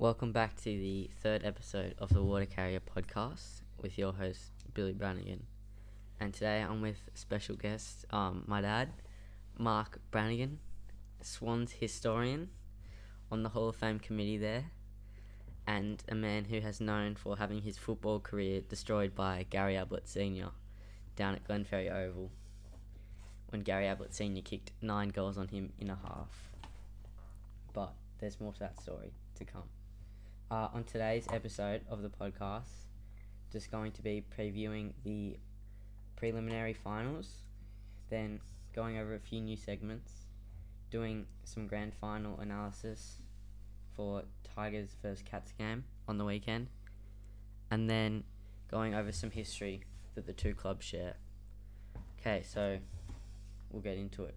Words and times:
Welcome 0.00 0.30
back 0.30 0.54
to 0.58 0.62
the 0.62 1.10
third 1.24 1.44
episode 1.44 1.96
of 1.98 2.10
the 2.10 2.22
Water 2.22 2.46
Carrier 2.46 2.78
podcast 2.78 3.62
with 3.82 3.98
your 3.98 4.12
host 4.12 4.52
Billy 4.72 4.92
Branagan, 4.92 5.40
and 6.20 6.32
today 6.32 6.62
I'm 6.62 6.80
with 6.80 6.98
special 7.14 7.56
guest, 7.56 8.04
um, 8.10 8.44
my 8.46 8.60
dad, 8.60 8.90
Mark 9.58 10.00
Branagan, 10.12 10.58
Swans 11.20 11.72
historian, 11.72 12.50
on 13.32 13.42
the 13.42 13.48
Hall 13.48 13.70
of 13.70 13.74
Fame 13.74 13.98
committee 13.98 14.38
there, 14.38 14.66
and 15.66 16.04
a 16.08 16.14
man 16.14 16.44
who 16.44 16.60
has 16.60 16.80
known 16.80 17.16
for 17.16 17.36
having 17.36 17.62
his 17.62 17.76
football 17.76 18.20
career 18.20 18.60
destroyed 18.60 19.16
by 19.16 19.46
Gary 19.50 19.76
Ablett 19.76 20.06
Senior, 20.06 20.50
down 21.16 21.34
at 21.34 21.42
Glenferrie 21.42 21.92
Oval, 21.92 22.30
when 23.48 23.62
Gary 23.62 23.88
Ablett 23.88 24.14
Senior 24.14 24.42
kicked 24.42 24.70
nine 24.80 25.08
goals 25.08 25.36
on 25.36 25.48
him 25.48 25.72
in 25.80 25.90
a 25.90 25.96
half. 25.96 26.52
But 27.72 27.94
there's 28.20 28.38
more 28.38 28.52
to 28.52 28.60
that 28.60 28.80
story 28.80 29.10
to 29.34 29.44
come. 29.44 29.64
Uh, 30.50 30.66
on 30.72 30.82
today's 30.82 31.26
episode 31.30 31.82
of 31.90 32.00
the 32.00 32.08
podcast, 32.08 32.86
just 33.52 33.70
going 33.70 33.92
to 33.92 34.00
be 34.00 34.24
previewing 34.34 34.92
the 35.04 35.36
preliminary 36.16 36.72
finals, 36.72 37.42
then 38.08 38.40
going 38.74 38.96
over 38.96 39.14
a 39.14 39.18
few 39.18 39.42
new 39.42 39.58
segments, 39.58 40.10
doing 40.90 41.26
some 41.44 41.66
grand 41.66 41.92
final 42.00 42.40
analysis 42.40 43.18
for 43.94 44.22
Tigers 44.54 44.96
versus 45.02 45.22
Cats 45.22 45.52
game 45.52 45.84
on 46.08 46.16
the 46.16 46.24
weekend, 46.24 46.68
and 47.70 47.90
then 47.90 48.24
going 48.70 48.94
over 48.94 49.12
some 49.12 49.30
history 49.30 49.82
that 50.14 50.24
the 50.24 50.32
two 50.32 50.54
clubs 50.54 50.86
share. 50.86 51.16
Okay, 52.18 52.42
so 52.42 52.78
we'll 53.70 53.82
get 53.82 53.98
into 53.98 54.24
it. 54.24 54.34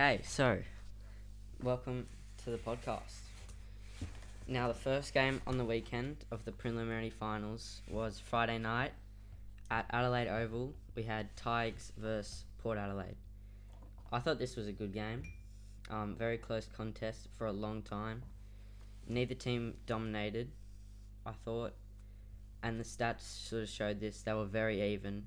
Okay, 0.00 0.20
so 0.24 0.56
welcome 1.62 2.06
to 2.42 2.48
the 2.48 2.56
podcast. 2.56 3.20
Now, 4.48 4.68
the 4.68 4.72
first 4.72 5.12
game 5.12 5.42
on 5.46 5.58
the 5.58 5.64
weekend 5.66 6.24
of 6.30 6.42
the 6.46 6.52
preliminary 6.52 7.10
finals 7.10 7.82
was 7.86 8.18
Friday 8.18 8.56
night 8.56 8.92
at 9.70 9.84
Adelaide 9.90 10.28
Oval. 10.28 10.72
We 10.94 11.02
had 11.02 11.36
Tigers 11.36 11.92
versus 11.98 12.44
Port 12.62 12.78
Adelaide. 12.78 13.16
I 14.10 14.20
thought 14.20 14.38
this 14.38 14.56
was 14.56 14.68
a 14.68 14.72
good 14.72 14.94
game. 14.94 15.22
Um, 15.90 16.16
very 16.18 16.38
close 16.38 16.66
contest 16.74 17.28
for 17.36 17.48
a 17.48 17.52
long 17.52 17.82
time. 17.82 18.22
Neither 19.06 19.34
team 19.34 19.74
dominated, 19.84 20.50
I 21.26 21.32
thought, 21.44 21.74
and 22.62 22.80
the 22.80 22.84
stats 22.84 23.20
sort 23.20 23.64
of 23.64 23.68
showed 23.68 24.00
this. 24.00 24.22
They 24.22 24.32
were 24.32 24.46
very 24.46 24.94
even. 24.94 25.26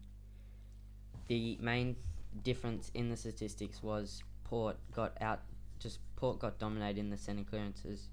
The 1.27 1.59
main 1.61 1.95
difference 2.41 2.89
in 2.95 3.11
the 3.11 3.17
statistics 3.17 3.83
was 3.83 4.23
Port 4.53 4.77
got 4.93 5.17
out, 5.19 5.39
just 5.79 5.97
Port 6.15 6.37
got 6.37 6.59
dominated 6.59 6.99
in 6.99 7.09
the 7.09 7.17
centre 7.17 7.43
clearances. 7.43 8.09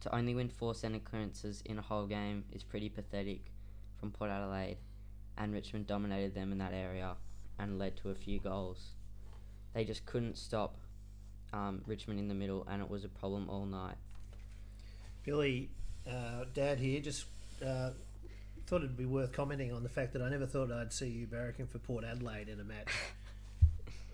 To 0.00 0.14
only 0.14 0.34
win 0.34 0.50
four 0.50 0.74
centre 0.74 0.98
clearances 0.98 1.62
in 1.64 1.78
a 1.78 1.80
whole 1.80 2.06
game 2.06 2.44
is 2.52 2.62
pretty 2.62 2.90
pathetic 2.90 3.40
from 3.98 4.10
Port 4.10 4.30
Adelaide, 4.30 4.76
and 5.38 5.54
Richmond 5.54 5.86
dominated 5.86 6.34
them 6.34 6.52
in 6.52 6.58
that 6.58 6.74
area 6.74 7.14
and 7.58 7.78
led 7.78 7.96
to 8.02 8.10
a 8.10 8.14
few 8.14 8.38
goals. 8.38 8.90
They 9.72 9.86
just 9.86 10.04
couldn't 10.04 10.36
stop 10.36 10.76
um, 11.54 11.80
Richmond 11.86 12.20
in 12.20 12.28
the 12.28 12.34
middle, 12.34 12.66
and 12.70 12.82
it 12.82 12.90
was 12.90 13.06
a 13.06 13.08
problem 13.08 13.48
all 13.48 13.64
night. 13.64 13.96
Billy, 15.24 15.70
uh, 16.06 16.44
Dad 16.52 16.80
here, 16.80 17.00
just 17.00 17.24
uh, 17.64 17.92
thought 18.66 18.82
it'd 18.82 18.94
be 18.94 19.06
worth 19.06 19.32
commenting 19.32 19.72
on 19.72 19.84
the 19.84 19.88
fact 19.88 20.12
that 20.12 20.20
I 20.20 20.28
never 20.28 20.44
thought 20.44 20.70
I'd 20.70 20.92
see 20.92 21.08
you 21.08 21.26
barracking 21.26 21.66
for 21.66 21.78
Port 21.78 22.04
Adelaide 22.04 22.50
in 22.50 22.60
a 22.60 22.64
match. 22.64 22.88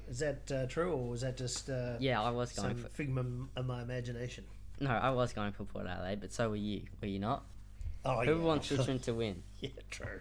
Is 0.09 0.19
that 0.19 0.51
uh, 0.53 0.67
true, 0.67 0.93
or 0.93 1.09
was 1.09 1.23
that 1.23 1.37
just 1.37 1.71
uh, 1.71 1.95
Yeah, 1.99 2.21
I 2.23 2.31
was 2.31 2.53
going 2.53 2.75
some 2.75 2.85
for 2.85 2.89
figment 2.91 3.49
of 3.57 3.67
my 3.67 3.83
imagination? 3.83 4.45
no, 4.81 4.91
I 4.91 5.11
was 5.11 5.33
going 5.33 5.53
for 5.53 5.65
Port 5.65 5.87
Adelaide, 5.87 6.21
but 6.21 6.33
so 6.33 6.51
were 6.51 6.57
you, 6.57 6.83
were 7.01 7.09
you 7.09 7.19
not? 7.21 7.45
Oh, 8.05 8.21
Who 8.25 8.37
yeah. 8.39 8.45
wants 8.45 8.71
Richmond 8.71 9.03
to 9.05 9.15
win? 9.15 9.43
yeah, 9.61 9.71
true. 9.91 10.21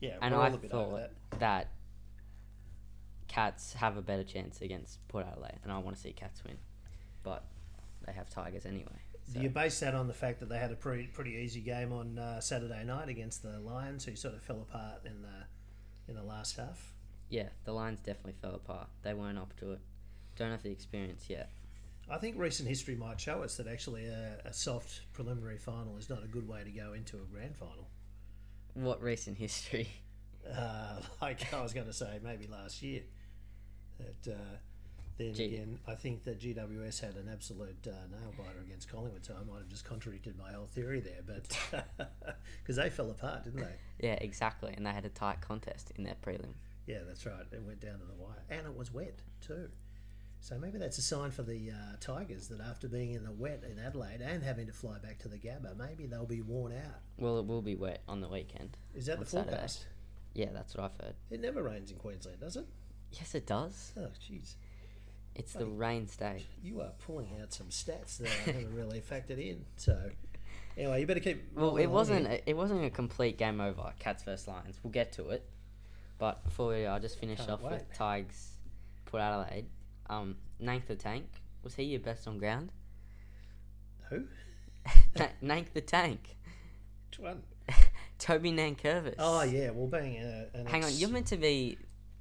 Yeah, 0.00 0.16
And 0.20 0.34
I 0.34 0.48
a 0.48 0.50
bit 0.56 0.72
over 0.72 0.90
thought 0.90 1.10
that. 1.30 1.40
that 1.40 1.68
Cats 3.28 3.72
have 3.74 3.96
a 3.96 4.02
better 4.02 4.24
chance 4.24 4.60
against 4.60 5.06
Port 5.08 5.26
Adelaide, 5.30 5.58
and 5.62 5.72
I 5.72 5.78
want 5.78 5.96
to 5.96 6.02
see 6.02 6.12
Cats 6.12 6.42
win, 6.44 6.58
but 7.22 7.44
they 8.06 8.12
have 8.12 8.28
Tigers 8.28 8.66
anyway. 8.66 8.86
So- 9.32 9.40
you 9.40 9.48
base 9.48 9.78
that 9.80 9.94
on 9.94 10.08
the 10.08 10.12
fact 10.14 10.40
that 10.40 10.48
they 10.48 10.58
had 10.58 10.72
a 10.72 10.74
pretty 10.76 11.06
pretty 11.06 11.30
easy 11.36 11.60
game 11.60 11.92
on 11.92 12.18
uh, 12.18 12.40
Saturday 12.40 12.82
night 12.84 13.08
against 13.08 13.42
the 13.42 13.60
Lions, 13.60 14.04
who 14.04 14.16
sort 14.16 14.34
of 14.34 14.42
fell 14.42 14.60
apart 14.60 15.02
in 15.06 15.22
the 15.22 16.08
in 16.08 16.16
the 16.16 16.22
last 16.24 16.56
half? 16.56 16.91
Yeah, 17.32 17.48
the 17.64 17.72
Lions 17.72 17.98
definitely 18.00 18.34
fell 18.42 18.54
apart. 18.54 18.88
They 19.00 19.14
weren't 19.14 19.38
up 19.38 19.58
to 19.60 19.72
it. 19.72 19.80
Don't 20.36 20.50
have 20.50 20.62
the 20.62 20.70
experience 20.70 21.30
yet. 21.30 21.48
I 22.10 22.18
think 22.18 22.36
recent 22.38 22.68
history 22.68 22.94
might 22.94 23.18
show 23.18 23.42
us 23.42 23.56
that 23.56 23.66
actually 23.66 24.04
a, 24.04 24.36
a 24.44 24.52
soft 24.52 25.00
preliminary 25.14 25.56
final 25.56 25.96
is 25.96 26.10
not 26.10 26.22
a 26.22 26.26
good 26.26 26.46
way 26.46 26.62
to 26.62 26.70
go 26.70 26.92
into 26.92 27.16
a 27.16 27.24
grand 27.32 27.56
final. 27.56 27.88
What 28.74 29.02
recent 29.02 29.38
history? 29.38 29.88
Uh, 30.44 31.00
like 31.22 31.54
I 31.54 31.62
was 31.62 31.72
going 31.72 31.86
to 31.86 31.92
say, 31.92 32.18
maybe 32.20 32.48
last 32.48 32.82
year. 32.82 33.02
That 33.98 34.32
uh, 34.32 34.56
then 35.16 35.34
Gee. 35.34 35.54
again, 35.54 35.78
I 35.86 35.94
think 35.94 36.24
that 36.24 36.40
GWS 36.40 37.00
had 37.00 37.14
an 37.14 37.28
absolute 37.32 37.86
uh, 37.86 37.92
nail 38.10 38.34
biter 38.36 38.58
against 38.66 38.90
Collingwood, 38.90 39.24
so 39.24 39.36
I 39.40 39.48
might 39.48 39.58
have 39.58 39.68
just 39.68 39.84
contradicted 39.84 40.36
my 40.36 40.50
whole 40.50 40.66
theory 40.66 40.98
there. 40.98 41.20
But 41.24 41.56
because 42.60 42.74
they 42.74 42.90
fell 42.90 43.08
apart, 43.12 43.44
didn't 43.44 43.60
they? 43.60 44.08
Yeah, 44.08 44.14
exactly. 44.14 44.74
And 44.76 44.84
they 44.84 44.90
had 44.90 45.04
a 45.04 45.10
tight 45.10 45.40
contest 45.42 45.92
in 45.94 46.02
their 46.02 46.16
prelim. 46.26 46.54
Yeah, 46.86 46.98
that's 47.06 47.24
right. 47.26 47.44
It 47.52 47.62
went 47.64 47.80
down 47.80 47.98
to 48.00 48.04
the 48.06 48.14
wire, 48.14 48.42
and 48.50 48.66
it 48.66 48.76
was 48.76 48.92
wet 48.92 49.20
too. 49.40 49.68
So 50.40 50.58
maybe 50.58 50.78
that's 50.78 50.98
a 50.98 51.02
sign 51.02 51.30
for 51.30 51.44
the 51.44 51.70
uh, 51.70 51.96
Tigers 52.00 52.48
that 52.48 52.60
after 52.60 52.88
being 52.88 53.12
in 53.12 53.22
the 53.22 53.30
wet 53.30 53.62
in 53.70 53.78
Adelaide 53.78 54.20
and 54.20 54.42
having 54.42 54.66
to 54.66 54.72
fly 54.72 54.98
back 54.98 55.20
to 55.20 55.28
the 55.28 55.38
Gabba, 55.38 55.76
maybe 55.76 56.06
they'll 56.06 56.26
be 56.26 56.40
worn 56.42 56.72
out. 56.72 56.98
Well, 57.16 57.38
it 57.38 57.46
will 57.46 57.62
be 57.62 57.76
wet 57.76 58.02
on 58.08 58.20
the 58.20 58.28
weekend. 58.28 58.76
Is 58.92 59.06
that 59.06 59.20
the 59.20 59.26
Saturday. 59.26 59.50
forecast? 59.52 59.86
Yeah, 60.34 60.48
that's 60.52 60.74
what 60.74 60.84
I've 60.84 61.06
heard. 61.06 61.14
It 61.30 61.40
never 61.40 61.62
rains 61.62 61.92
in 61.92 61.98
Queensland, 61.98 62.40
does 62.40 62.56
it? 62.56 62.66
Yes, 63.12 63.36
it 63.36 63.46
does. 63.46 63.92
Oh, 63.96 64.08
jeez. 64.20 64.56
It's 65.36 65.52
the 65.52 65.60
Bloody- 65.60 65.72
rain 65.76 66.08
state. 66.08 66.44
You 66.62 66.80
are 66.80 66.90
pulling 67.06 67.28
out 67.40 67.52
some 67.52 67.68
stats 67.68 68.16
that 68.18 68.28
I 68.48 68.50
never 68.52 68.68
really 68.70 69.00
factored 69.00 69.38
in. 69.38 69.64
So, 69.76 70.10
anyway, 70.76 71.00
you 71.02 71.06
better 71.06 71.20
keep. 71.20 71.52
Well, 71.54 71.76
it 71.76 71.86
wasn't. 71.86 72.26
here. 72.28 72.40
It 72.46 72.56
wasn't 72.56 72.84
a 72.84 72.90
complete 72.90 73.38
game 73.38 73.60
over. 73.60 73.92
Cats 74.00 74.24
versus 74.24 74.48
Lions. 74.48 74.80
We'll 74.82 74.90
get 74.90 75.12
to 75.12 75.28
it. 75.30 75.48
But 76.18 76.44
before 76.44 76.68
we, 76.68 76.86
I'll 76.86 77.00
just 77.00 77.18
finish 77.18 77.38
Can't 77.38 77.50
off 77.50 77.62
with 77.62 77.72
wait. 77.72 77.94
Tigers, 77.94 78.52
Port 79.06 79.22
Adelaide. 79.22 79.66
Um, 80.08 80.36
Nank 80.60 80.86
the 80.86 80.94
Tank 80.94 81.26
was 81.62 81.74
he 81.74 81.84
your 81.84 82.00
best 82.00 82.26
on 82.26 82.38
ground? 82.38 82.70
Who? 84.10 84.24
Na- 85.16 85.26
Nank 85.42 85.72
the 85.72 85.80
Tank. 85.80 86.36
Which 87.10 87.18
one? 87.20 87.42
Toby 88.18 88.52
Nankervis. 88.52 89.14
Oh 89.18 89.42
yeah, 89.42 89.70
well, 89.70 89.86
being 89.86 90.16
a, 90.16 90.46
an 90.54 90.66
Hang 90.66 90.82
on, 90.84 90.90
ex- 90.90 91.00
you're 91.00 91.10
meant 91.10 91.26
to 91.28 91.36
be 91.36 91.78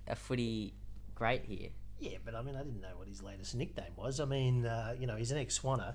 a 0.07 0.15
footy 0.15 0.73
great 1.15 1.43
here. 1.45 1.69
Yeah, 1.99 2.17
but 2.25 2.33
I 2.33 2.41
mean, 2.41 2.55
I 2.55 2.63
didn't 2.63 2.81
know 2.81 2.95
what 2.97 3.07
his 3.07 3.21
latest 3.21 3.53
nickname 3.53 3.91
was. 3.95 4.19
I 4.19 4.25
mean, 4.25 4.65
uh, 4.65 4.95
you 4.99 5.05
know, 5.05 5.15
he's 5.15 5.31
an 5.31 5.37
ex-Swanner. 5.37 5.93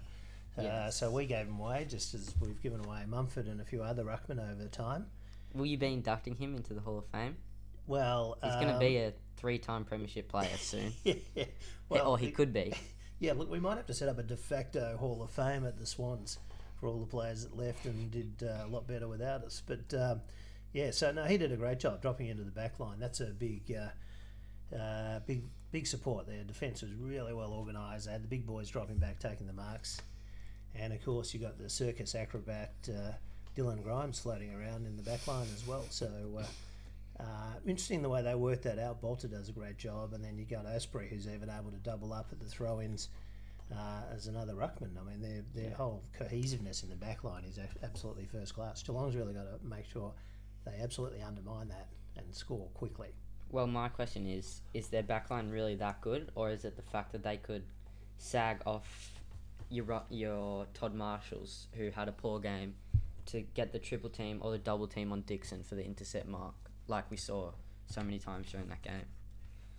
Uh, 0.58 0.62
Yes. 0.62 0.96
So 0.96 1.10
we 1.10 1.26
gave 1.26 1.46
him 1.46 1.58
away, 1.58 1.84
just 1.88 2.14
as 2.14 2.32
we've 2.40 2.60
given 2.62 2.82
away 2.84 3.02
Mumford 3.06 3.46
and 3.46 3.60
a 3.60 3.64
few 3.64 3.82
other 3.82 4.04
ruckmen 4.04 4.38
over 4.50 4.68
time. 4.68 5.06
Will 5.54 5.66
you 5.66 5.76
be 5.76 5.88
inducting 5.92 6.36
him 6.36 6.54
into 6.56 6.72
the 6.74 6.80
Hall 6.80 6.96
of 6.98 7.06
Fame? 7.06 7.36
Well, 7.86 8.38
He's 8.42 8.54
going 8.54 8.72
to 8.72 8.78
be 8.78 8.96
a 8.99 9.12
three-time 9.37 9.84
premiership 9.84 10.28
player 10.28 10.49
soon. 10.58 10.93
Yeah, 11.05 11.44
well, 11.88 12.12
or 12.12 12.19
he 12.19 12.31
could 12.31 12.52
be. 12.52 12.72
Yeah, 13.19 13.32
look, 13.32 13.50
we 13.50 13.61
might 13.61 13.78
have 13.78 13.87
to 13.87 13.94
set 13.94 14.11
up 14.11 14.19
a 14.19 14.22
de 14.22 14.37
facto 14.37 14.99
Hall 14.99 15.22
of 15.22 15.31
Fame 15.31 15.64
at 15.64 15.78
the 15.78 15.87
Swans 15.87 16.38
for 16.78 16.87
all 16.87 17.00
the 17.00 17.06
players 17.06 17.44
that 17.44 17.56
left 17.56 17.87
and 17.87 18.11
did 18.11 18.46
uh, 18.46 18.66
a 18.66 18.69
lot 18.69 18.87
better 18.87 19.08
without 19.08 19.43
us. 19.43 19.62
But 19.66 19.94
um, 19.99 20.20
yeah, 20.75 20.90
so 20.90 21.12
no, 21.12 21.25
he 21.25 21.38
did 21.38 21.50
a 21.50 21.56
great 21.56 21.81
job 21.81 22.02
dropping 22.02 22.26
into 22.26 22.43
the 22.44 22.50
back 22.50 22.78
line. 22.78 22.99
That's 22.99 23.20
a 23.20 23.28
big, 23.28 23.75
uh, 23.75 24.76
uh, 24.76 25.20
big, 25.20 25.44
big 25.72 25.87
support 25.87 26.26
there. 26.26 26.44
Defence 26.44 26.82
was 26.82 26.93
really 26.93 27.32
well 27.32 27.55
organised. 27.55 28.05
They 28.05 28.12
had 28.12 28.22
the 28.22 28.28
big 28.28 28.44
boys 28.46 28.69
dropping 28.69 28.99
back, 28.99 29.19
taking 29.19 29.46
the 29.46 29.55
marks, 29.55 29.99
and 30.75 30.93
of 30.93 31.02
course 31.02 31.32
you 31.32 31.40
got 31.40 31.56
the 31.58 31.70
circus 31.70 32.14
acrobat 32.14 32.75
uh, 32.90 33.12
Dylan 33.56 33.82
Grimes 33.82 34.19
floating 34.19 34.52
around 34.52 34.84
in 34.84 34.94
the 34.94 35.02
back 35.02 35.26
line 35.26 35.46
as 35.55 35.66
well. 35.66 35.87
So. 35.88 36.08
Uh, 37.18 37.54
interesting 37.66 38.02
the 38.02 38.08
way 38.08 38.22
they 38.22 38.34
work 38.34 38.62
that 38.62 38.78
out. 38.78 39.00
Balta 39.00 39.26
does 39.28 39.48
a 39.48 39.52
great 39.52 39.78
job, 39.78 40.12
and 40.12 40.22
then 40.22 40.38
you 40.38 40.44
got 40.44 40.66
Astbury, 40.66 41.08
who's 41.08 41.26
even 41.26 41.48
able 41.48 41.70
to 41.70 41.78
double 41.78 42.12
up 42.12 42.28
at 42.32 42.40
the 42.40 42.46
throw-ins 42.46 43.08
uh, 43.72 44.02
as 44.14 44.26
another 44.26 44.54
ruckman. 44.54 44.90
I 45.00 45.02
mean, 45.08 45.20
their 45.22 45.42
their 45.54 45.70
Yeah. 45.70 45.76
whole 45.76 46.02
cohesiveness 46.12 46.82
in 46.82 46.90
the 46.90 46.96
back 46.96 47.24
line 47.24 47.44
is 47.44 47.58
absolutely 47.82 48.26
first 48.26 48.54
class. 48.54 48.82
Geelong's 48.82 49.16
really 49.16 49.32
got 49.34 49.44
to 49.44 49.64
make 49.66 49.86
sure 49.86 50.12
they 50.64 50.76
absolutely 50.80 51.22
undermine 51.22 51.68
that 51.68 51.88
and 52.16 52.34
score 52.34 52.68
quickly. 52.74 53.08
Well, 53.50 53.66
my 53.66 53.88
question 53.88 54.26
is: 54.26 54.60
Is 54.74 54.88
their 54.88 55.02
backline 55.02 55.50
really 55.52 55.74
that 55.76 56.00
good, 56.02 56.30
or 56.34 56.50
is 56.50 56.64
it 56.64 56.76
the 56.76 56.82
fact 56.82 57.12
that 57.12 57.22
they 57.22 57.38
could 57.38 57.62
sag 58.18 58.60
off 58.66 59.12
your 59.70 60.02
your 60.10 60.66
Todd 60.74 60.94
Marshalls, 60.94 61.68
who 61.72 61.90
had 61.90 62.08
a 62.08 62.12
poor 62.12 62.40
game, 62.40 62.74
to 63.26 63.40
get 63.40 63.72
the 63.72 63.78
triple 63.78 64.10
team 64.10 64.38
or 64.42 64.50
the 64.50 64.58
double 64.58 64.86
team 64.86 65.12
on 65.12 65.22
Dixon 65.22 65.62
for 65.64 65.74
the 65.76 65.84
intercept 65.84 66.26
mark, 66.28 66.54
like 66.88 67.11
we 67.11 67.17
saw 67.17 67.53
so 67.87 68.03
many 68.03 68.19
times 68.19 68.50
during 68.50 68.69
that 68.69 68.83
game? 68.83 69.05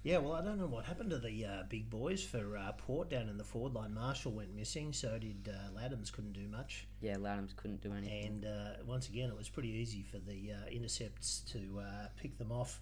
Yeah, 0.04 0.19
well, 0.19 0.33
I 0.33 0.42
don't 0.42 0.57
know 0.57 0.68
what 0.68 0.86
happened 0.86 1.09
to 1.09 1.18
the 1.18 1.45
uh, 1.45 1.63
big 1.68 1.89
boys 1.89 2.24
for 2.24 2.56
uh, 2.56 2.71
Port 2.74 3.09
down 3.09 3.27
in 3.27 3.38
the 3.38 3.44
forward 3.44 3.74
line. 3.74 3.94
Marshall 3.94 4.31
went 4.31 4.56
missing, 4.56 4.94
so 4.94 5.18
did 5.18 5.50
uh, 5.51 5.77
Ladhams. 5.77 6.12
Couldn't 6.13 6.31
do 6.33 6.48
much, 6.48 6.88
Yeah, 7.01 7.15
Ladhams 7.15 7.56
couldn't 7.56 7.81
do 7.81 7.92
anything. 7.92 8.25
and 8.25 8.45
uh, 8.45 8.83
once 8.86 9.09
again, 9.09 9.30
it 9.30 9.36
was 9.36 9.50
pretty 9.50 9.69
easy 9.69 10.04
for 10.04 10.19
the 10.19 10.51
uh, 10.54 10.69
intercepts 10.71 11.42
to 11.51 11.81
uh, 11.81 12.07
pick 12.15 12.38
them 12.38 12.51
off 12.54 12.80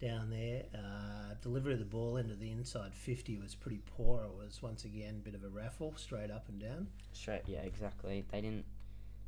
down 0.00 0.30
there. 0.30 0.62
Uh, 0.74 1.34
delivery 1.42 1.74
of 1.74 1.80
the 1.80 1.84
ball 1.84 2.16
into 2.16 2.34
the 2.36 2.50
inside 2.50 2.94
fifty 2.94 3.36
was 3.36 3.54
pretty 3.54 3.82
poor. 3.96 4.22
It 4.22 4.34
was 4.46 4.62
once 4.62 4.84
again 4.84 5.16
a 5.20 5.24
bit 5.24 5.34
of 5.34 5.44
a 5.44 5.48
raffle, 5.48 5.92
straight 5.96 6.30
up 6.30 6.48
and 6.48 6.58
down. 6.60 6.86
Straight, 7.12 7.42
yeah, 7.46 7.60
exactly. 7.62 8.24
They 8.30 8.40
didn't, 8.40 8.64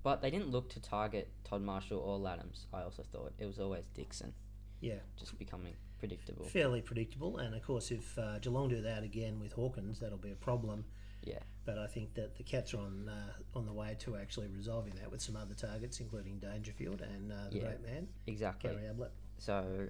but 0.03 0.23
they 0.23 0.31
didn't 0.31 0.51
look 0.51 0.69
to 0.71 0.81
target 0.81 1.29
Todd 1.45 1.63
Marshall 1.63 1.99
or 1.99 2.19
Ladhams. 2.19 2.67
I 2.73 2.83
also 2.83 3.03
thought 3.03 3.33
it 3.39 3.47
was 3.47 3.59
always 3.59 3.85
Dixon, 3.95 4.33
Yeah, 4.81 5.01
just 5.17 5.39
becoming 5.39 5.75
predictable. 5.99 6.45
fairly 6.47 6.81
predictable. 6.81 7.39
And 7.39 7.55
of 7.55 7.63
course, 7.63 7.91
if 7.91 8.19
uh, 8.19 8.39
Geelong 8.39 8.69
do 8.69 8.81
that 8.83 9.03
again 9.03 9.39
with 9.41 9.53
Hawkins, 9.53 10.01
that'll 10.01 10.19
be 10.19 10.31
a 10.33 10.37
problem. 10.37 10.85
Yeah. 11.23 11.39
But 11.67 11.77
I 11.77 11.87
think 11.87 12.15
that 12.15 12.37
the 12.37 12.43
Cats 12.43 12.73
are 12.73 12.79
on 12.79 13.09
uh, 13.11 13.59
on 13.59 13.67
the 13.67 13.73
way 13.75 13.95
to 14.01 14.17
actually 14.17 14.49
resolving 14.49 14.95
that 14.95 15.11
with 15.11 15.21
some 15.21 15.37
other 15.37 15.55
targets, 15.55 16.01
including 16.01 16.39
Dangerfield 16.39 17.03
and 17.03 17.31
uh, 17.31 17.51
the 17.51 17.57
Yeah. 17.59 17.63
great 17.65 17.83
man 17.83 18.09
Exactly. 18.27 18.71
Gary 18.71 18.87
Ablett. 18.89 19.13
So, 19.37 19.89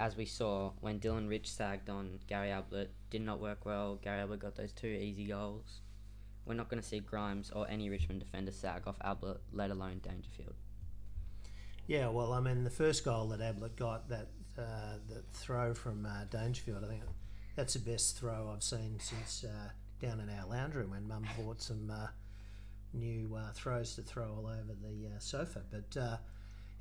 as 0.00 0.16
we 0.16 0.24
saw, 0.26 0.72
when 0.80 0.98
Dylan 0.98 1.28
Rich 1.28 1.48
sagged 1.52 1.88
on 1.88 2.18
Gary 2.26 2.50
Ablett, 2.50 2.90
did 3.10 3.22
not 3.22 3.40
work 3.40 3.64
well. 3.64 3.96
Gary 4.02 4.20
Ablett 4.22 4.40
got 4.40 4.56
those 4.56 4.72
two 4.72 4.88
easy 4.88 5.26
goals. 5.26 5.80
We're 6.46 6.54
not 6.54 6.68
going 6.68 6.82
to 6.82 6.88
see 6.88 7.00
Grimes 7.00 7.50
or 7.50 7.68
any 7.68 7.88
Richmond 7.88 8.20
defender 8.20 8.52
sag 8.52 8.86
off 8.86 8.96
Ablett, 9.02 9.40
let 9.52 9.70
alone 9.70 10.00
Dangerfield. 10.02 10.54
Yeah, 11.86 12.08
well, 12.08 12.32
I 12.32 12.40
mean, 12.40 12.64
the 12.64 12.70
first 12.70 13.04
goal 13.04 13.28
that 13.28 13.40
Ablett 13.40 13.76
got, 13.76 14.08
that 14.08 14.28
uh, 14.58 14.98
the 15.08 15.22
throw 15.32 15.74
from 15.74 16.06
uh, 16.06 16.24
Dangerfield, 16.30 16.84
I 16.84 16.88
think 16.88 17.02
that's 17.56 17.74
the 17.74 17.80
best 17.80 18.18
throw 18.18 18.50
I've 18.52 18.62
seen 18.62 18.98
since 18.98 19.44
uh, 19.44 19.70
down 20.04 20.20
in 20.20 20.28
our 20.30 20.46
lounge 20.46 20.74
room 20.74 20.90
when 20.90 21.06
Mum 21.06 21.24
bought 21.38 21.60
some 21.62 21.90
uh, 21.90 22.08
new 22.92 23.36
uh, 23.36 23.52
throws 23.52 23.94
to 23.96 24.02
throw 24.02 24.24
all 24.24 24.46
over 24.46 24.74
the 24.82 25.08
uh, 25.14 25.18
sofa. 25.18 25.62
But 25.70 26.00
uh, 26.00 26.16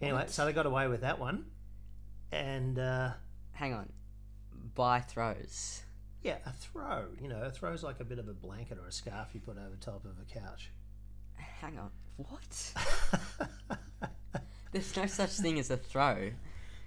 anyway, 0.02 0.26
so 0.28 0.46
they 0.46 0.54
got 0.54 0.66
away 0.66 0.88
with 0.88 1.02
that 1.02 1.20
one. 1.20 1.46
And 2.32 2.80
uh, 2.80 3.12
Hang 3.62 3.74
on. 3.74 3.92
By 4.74 5.02
throws. 5.02 5.84
Yeah, 6.24 6.38
a 6.46 6.54
throw, 6.54 7.06
you 7.22 7.28
know, 7.28 7.42
a 7.42 7.52
throw's 7.52 7.84
like 7.84 8.00
a 8.00 8.04
bit 8.04 8.20
of 8.20 8.28
a 8.28 8.34
blanket 8.34 8.78
or 8.78 8.88
a 8.88 8.92
scarf 8.92 9.30
you 9.34 9.40
put 9.40 9.58
over 9.58 9.76
top 9.80 10.06
of 10.06 10.12
a 10.22 10.40
couch. 10.40 10.70
Hang 11.36 11.78
on. 11.78 11.90
What? 12.18 12.74
There's 14.72 14.96
no 14.96 15.06
such 15.08 15.32
thing 15.32 15.60
as 15.60 15.70
a 15.70 15.78
throw. 15.78 16.32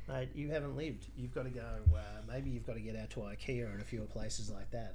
Mate, 0.08 0.28
you 0.34 0.50
haven't 0.50 0.76
lived. 0.76 1.06
You've 1.16 1.34
got 1.34 1.44
to 1.44 1.50
go. 1.50 1.66
Uh, 1.94 2.00
maybe 2.28 2.50
you've 2.50 2.66
got 2.66 2.74
to 2.74 2.80
get 2.80 2.96
out 2.96 3.10
to 3.10 3.20
IKEA 3.20 3.72
and 3.72 3.80
a 3.80 3.84
few 3.84 4.00
places 4.02 4.50
like 4.50 4.70
that, 4.70 4.94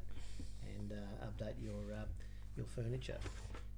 and 0.64 0.92
uh, 0.92 1.26
update 1.26 1.56
your 1.62 1.94
uh, 1.94 2.06
your 2.56 2.66
furniture 2.68 3.18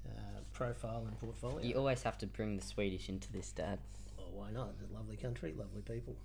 uh, 0.07 0.39
profile 0.53 1.05
and 1.07 1.19
portfolio. 1.19 1.65
You 1.65 1.75
always 1.75 2.03
have 2.03 2.17
to 2.19 2.27
bring 2.27 2.57
the 2.57 2.63
Swedish 2.63 3.09
into 3.09 3.31
this, 3.31 3.51
Dad. 3.51 3.79
Well, 4.17 4.31
why 4.33 4.51
not? 4.51 4.71
It's 4.73 4.91
a 4.91 4.93
lovely 4.93 5.17
country, 5.17 5.53
lovely 5.57 5.81
people. 5.81 6.15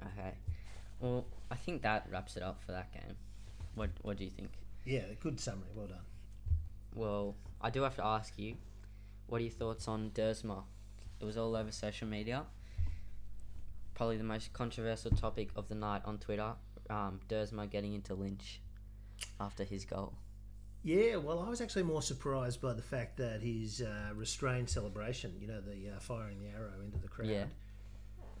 Okay. 0.00 0.34
Well, 1.00 1.26
I 1.50 1.56
think 1.56 1.82
that 1.82 2.06
wraps 2.10 2.36
it 2.36 2.42
up 2.42 2.62
for 2.64 2.72
that 2.72 2.92
game. 2.92 3.16
What 3.74 3.90
What 4.02 4.16
do 4.16 4.24
you 4.24 4.30
think? 4.30 4.50
Yeah, 4.84 5.02
good 5.20 5.40
summary. 5.40 5.68
Well 5.74 5.86
done. 5.86 5.98
Well, 6.94 7.36
I 7.60 7.70
do 7.70 7.82
have 7.82 7.96
to 7.96 8.04
ask 8.04 8.38
you, 8.38 8.56
what 9.26 9.40
are 9.40 9.44
your 9.44 9.52
thoughts 9.52 9.88
on 9.88 10.10
Duursma? 10.10 10.62
It 11.20 11.24
was 11.24 11.36
all 11.36 11.56
over 11.56 11.72
social 11.72 12.06
media. 12.06 12.44
Probably 13.94 14.16
the 14.16 14.24
most 14.24 14.52
controversial 14.52 15.10
topic 15.12 15.50
of 15.56 15.68
the 15.68 15.74
night 15.74 16.02
on 16.04 16.18
Twitter. 16.18 16.52
Um, 16.90 17.20
Duursma 17.28 17.70
getting 17.70 17.94
into 17.94 18.14
Lynch 18.14 18.60
after 19.40 19.64
his 19.64 19.84
goal. 19.84 20.14
Yeah, 20.82 21.16
well, 21.16 21.40
I 21.40 21.48
was 21.48 21.62
actually 21.62 21.84
more 21.84 22.02
surprised 22.02 22.60
by 22.60 22.74
the 22.74 22.82
fact 22.82 23.16
that 23.16 23.40
his 23.40 23.80
uh, 23.80 24.12
restrained 24.14 24.68
celebration, 24.68 25.32
you 25.40 25.46
know, 25.46 25.62
the 25.62 25.96
uh, 25.96 26.00
firing 26.00 26.38
the 26.40 26.48
arrow 26.48 26.74
into 26.84 26.98
the 26.98 27.08
crowd. 27.08 27.28
Yeah. 27.28 27.44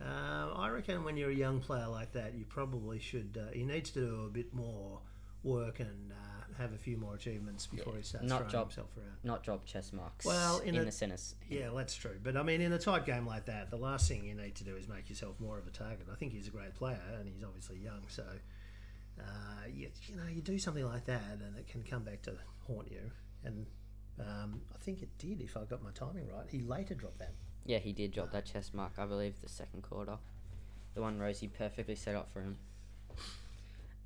Um, 0.02 0.52
I 0.54 0.68
reckon 0.68 1.04
when 1.04 1.16
you're 1.16 1.30
a 1.30 1.34
young 1.34 1.60
player 1.60 1.86
like 1.86 2.12
that, 2.12 2.34
you 2.34 2.44
probably 2.44 2.98
should. 2.98 3.38
Uh, 3.40 3.50
he 3.54 3.64
needs 3.64 3.90
to 3.92 4.00
do 4.00 4.24
a 4.26 4.28
bit 4.28 4.52
more 4.52 5.00
work 5.44 5.78
and 5.80 6.12
uh, 6.12 6.60
have 6.62 6.72
a 6.72 6.78
few 6.78 6.96
more 6.96 7.14
achievements 7.14 7.66
before 7.66 7.92
Yeah, 7.94 7.98
he 7.98 8.04
starts 8.04 8.26
not 8.28 8.36
throwing 8.38 8.50
drop- 8.50 8.66
himself 8.70 8.96
around. 8.96 9.16
Not 9.22 9.42
drop 9.44 9.64
chess 9.66 9.92
marks. 9.92 10.24
Well, 10.24 10.58
in 10.60 10.74
in, 10.74 10.80
a- 10.82 10.84
the 10.84 10.92
sentence. 10.92 11.34
Yeah, 11.48 11.70
that's 11.74 11.94
true. 11.94 12.18
But 12.22 12.36
I 12.36 12.42
mean, 12.42 12.60
in 12.60 12.72
a 12.72 12.78
tight 12.78 13.06
game 13.06 13.26
like 13.26 13.44
that, 13.46 13.70
the 13.70 13.76
last 13.76 14.08
thing 14.08 14.24
you 14.24 14.34
need 14.34 14.54
to 14.56 14.64
do 14.64 14.76
is 14.76 14.88
make 14.88 15.08
yourself 15.08 15.38
more 15.38 15.58
of 15.58 15.66
a 15.66 15.70
target. 15.70 16.06
I 16.10 16.16
think 16.16 16.32
he's 16.32 16.48
a 16.48 16.50
great 16.50 16.74
player, 16.74 17.00
and 17.18 17.28
he's 17.28 17.44
obviously 17.44 17.78
young. 17.78 18.02
So, 18.08 18.24
uh, 19.20 19.22
you, 19.72 19.88
you 20.06 20.16
know, 20.16 20.26
you 20.32 20.42
do 20.42 20.58
something 20.58 20.84
like 20.84 21.04
that, 21.06 21.38
and 21.44 21.56
it 21.56 21.68
can 21.68 21.82
come 21.82 22.02
back 22.02 22.22
to 22.22 22.32
haunt 22.66 22.90
you. 22.90 23.10
And 23.44 23.66
um, 24.20 24.62
I 24.74 24.78
think 24.78 25.02
it 25.02 25.16
did, 25.18 25.40
if 25.40 25.56
I 25.56 25.64
got 25.64 25.82
my 25.82 25.90
timing 25.92 26.28
right. 26.32 26.46
He 26.48 26.60
later 26.60 26.94
dropped 26.94 27.18
that. 27.18 27.34
Yeah, 27.66 27.78
he 27.78 27.92
did 27.92 28.12
drop 28.12 28.30
that 28.32 28.44
chess 28.44 28.72
mark. 28.74 28.92
I 28.98 29.06
believe 29.06 29.40
the 29.40 29.48
second 29.48 29.82
quarter, 29.82 30.18
the 30.94 31.00
one 31.00 31.18
Rozee 31.18 31.48
perfectly 31.52 31.94
set 31.94 32.14
up 32.14 32.30
for 32.32 32.42
him. 32.42 32.58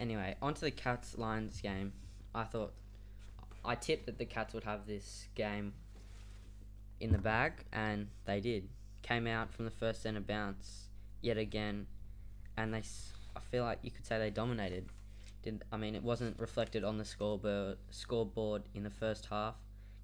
Anyway, 0.01 0.37
onto 0.41 0.61
the 0.61 0.71
Cats 0.71 1.19
Lions 1.19 1.61
game. 1.61 1.93
I 2.35 2.45
thought 2.45 2.73
I 3.65 3.75
tipped 3.75 4.07
that 4.07 4.19
the 4.19 4.25
Cats 4.25 4.55
would 4.55 4.65
have 4.65 4.87
this 4.87 5.27
game 5.35 5.73
in 7.01 7.13
the 7.13 7.19
bag, 7.19 7.53
and 7.73 8.09
they 8.25 8.41
did. 8.41 8.69
Came 9.03 9.27
out 9.27 9.53
from 9.53 9.65
the 9.65 9.71
first 9.71 10.03
centre 10.03 10.21
bounce 10.21 10.89
yet 11.21 11.39
again, 11.39 11.87
and 12.57 12.75
they. 12.75 12.83
I 13.37 13.41
feel 13.51 13.65
like 13.65 13.79
you 13.83 13.91
could 13.91 14.07
say 14.07 14.19
they 14.19 14.31
dominated. 14.31 14.87
Did 15.43 15.65
I 15.73 15.77
mean 15.77 15.95
it 15.95 16.03
wasn't 16.03 16.39
reflected 16.39 16.85
on 16.85 16.99
the 16.99 17.05
scoreboard 17.05 17.79
scoreboard 17.91 18.63
in 18.75 18.85
the 18.85 18.91
first 18.91 19.27
half. 19.27 19.55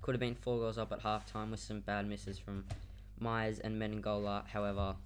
Could 0.02 0.14
have 0.14 0.20
been 0.20 0.34
four 0.34 0.58
goals 0.58 0.78
up 0.78 0.92
at 0.92 1.00
half 1.00 1.30
time 1.30 1.50
with 1.50 1.60
some 1.60 1.80
bad 1.80 2.08
misses 2.08 2.38
from 2.38 2.64
Miers 3.20 3.58
and 3.58 3.80
Menegola. 3.80 4.46
However, 4.46 4.96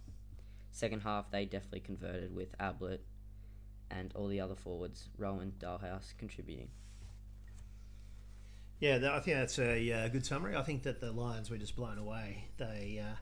second 0.72 1.02
half 1.02 1.30
they 1.30 1.44
definitely 1.44 1.80
converted 1.80 2.34
with 2.34 2.48
Ablett 2.60 3.00
and 3.90 4.12
all 4.14 4.26
the 4.28 4.40
other 4.40 4.54
forwards, 4.54 5.08
Rohan, 5.16 5.52
Dahlhaus 5.58 6.16
contributing. 6.18 6.68
Yeah, 8.80 8.98
I 9.12 9.18
think 9.18 9.36
that's 9.38 9.58
a 9.58 9.92
uh, 9.92 10.08
good 10.08 10.24
summary. 10.24 10.54
I 10.54 10.62
think 10.62 10.84
that 10.84 11.00
the 11.00 11.10
Lions 11.10 11.50
were 11.50 11.58
just 11.58 11.74
blown 11.74 11.98
away. 11.98 12.48
They 12.58 13.02
uh, 13.04 13.16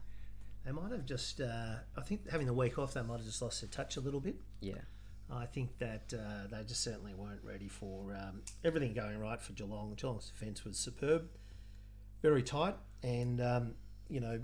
they 0.67 0.73
might 0.73 0.93
have 0.93 1.07
just. 1.07 1.41
Uh, 1.41 1.77
I 1.97 2.03
think 2.03 2.29
having 2.31 2.47
the 2.47 2.53
week 2.53 2.79
off, 2.79 2.93
they 2.93 3.03
might 3.03 3.19
have 3.19 3.25
just 3.25 3.41
lost 3.41 3.63
their 3.63 3.71
touch 3.71 3.97
a 3.97 4.01
little 4.01 4.21
bit. 4.21 4.37
Yeah, 4.61 4.75
I 5.33 5.47
think 5.47 5.79
that 5.79 6.13
uh, 6.13 6.49
they 6.51 6.63
just 6.65 6.83
certainly 6.83 7.15
weren't 7.15 7.41
ready 7.43 7.69
for 7.69 8.15
um, 8.15 8.43
everything 8.65 8.93
going 8.93 9.19
right 9.19 9.41
for 9.41 9.55
Geelong. 9.55 9.95
Geelong's 9.97 10.29
defence 10.29 10.63
was 10.63 10.77
superb, 10.77 11.29
very 12.21 12.43
tight, 12.43 12.77
and 13.03 13.41
um, 13.41 13.75
you 14.11 14.21
know 14.21 14.39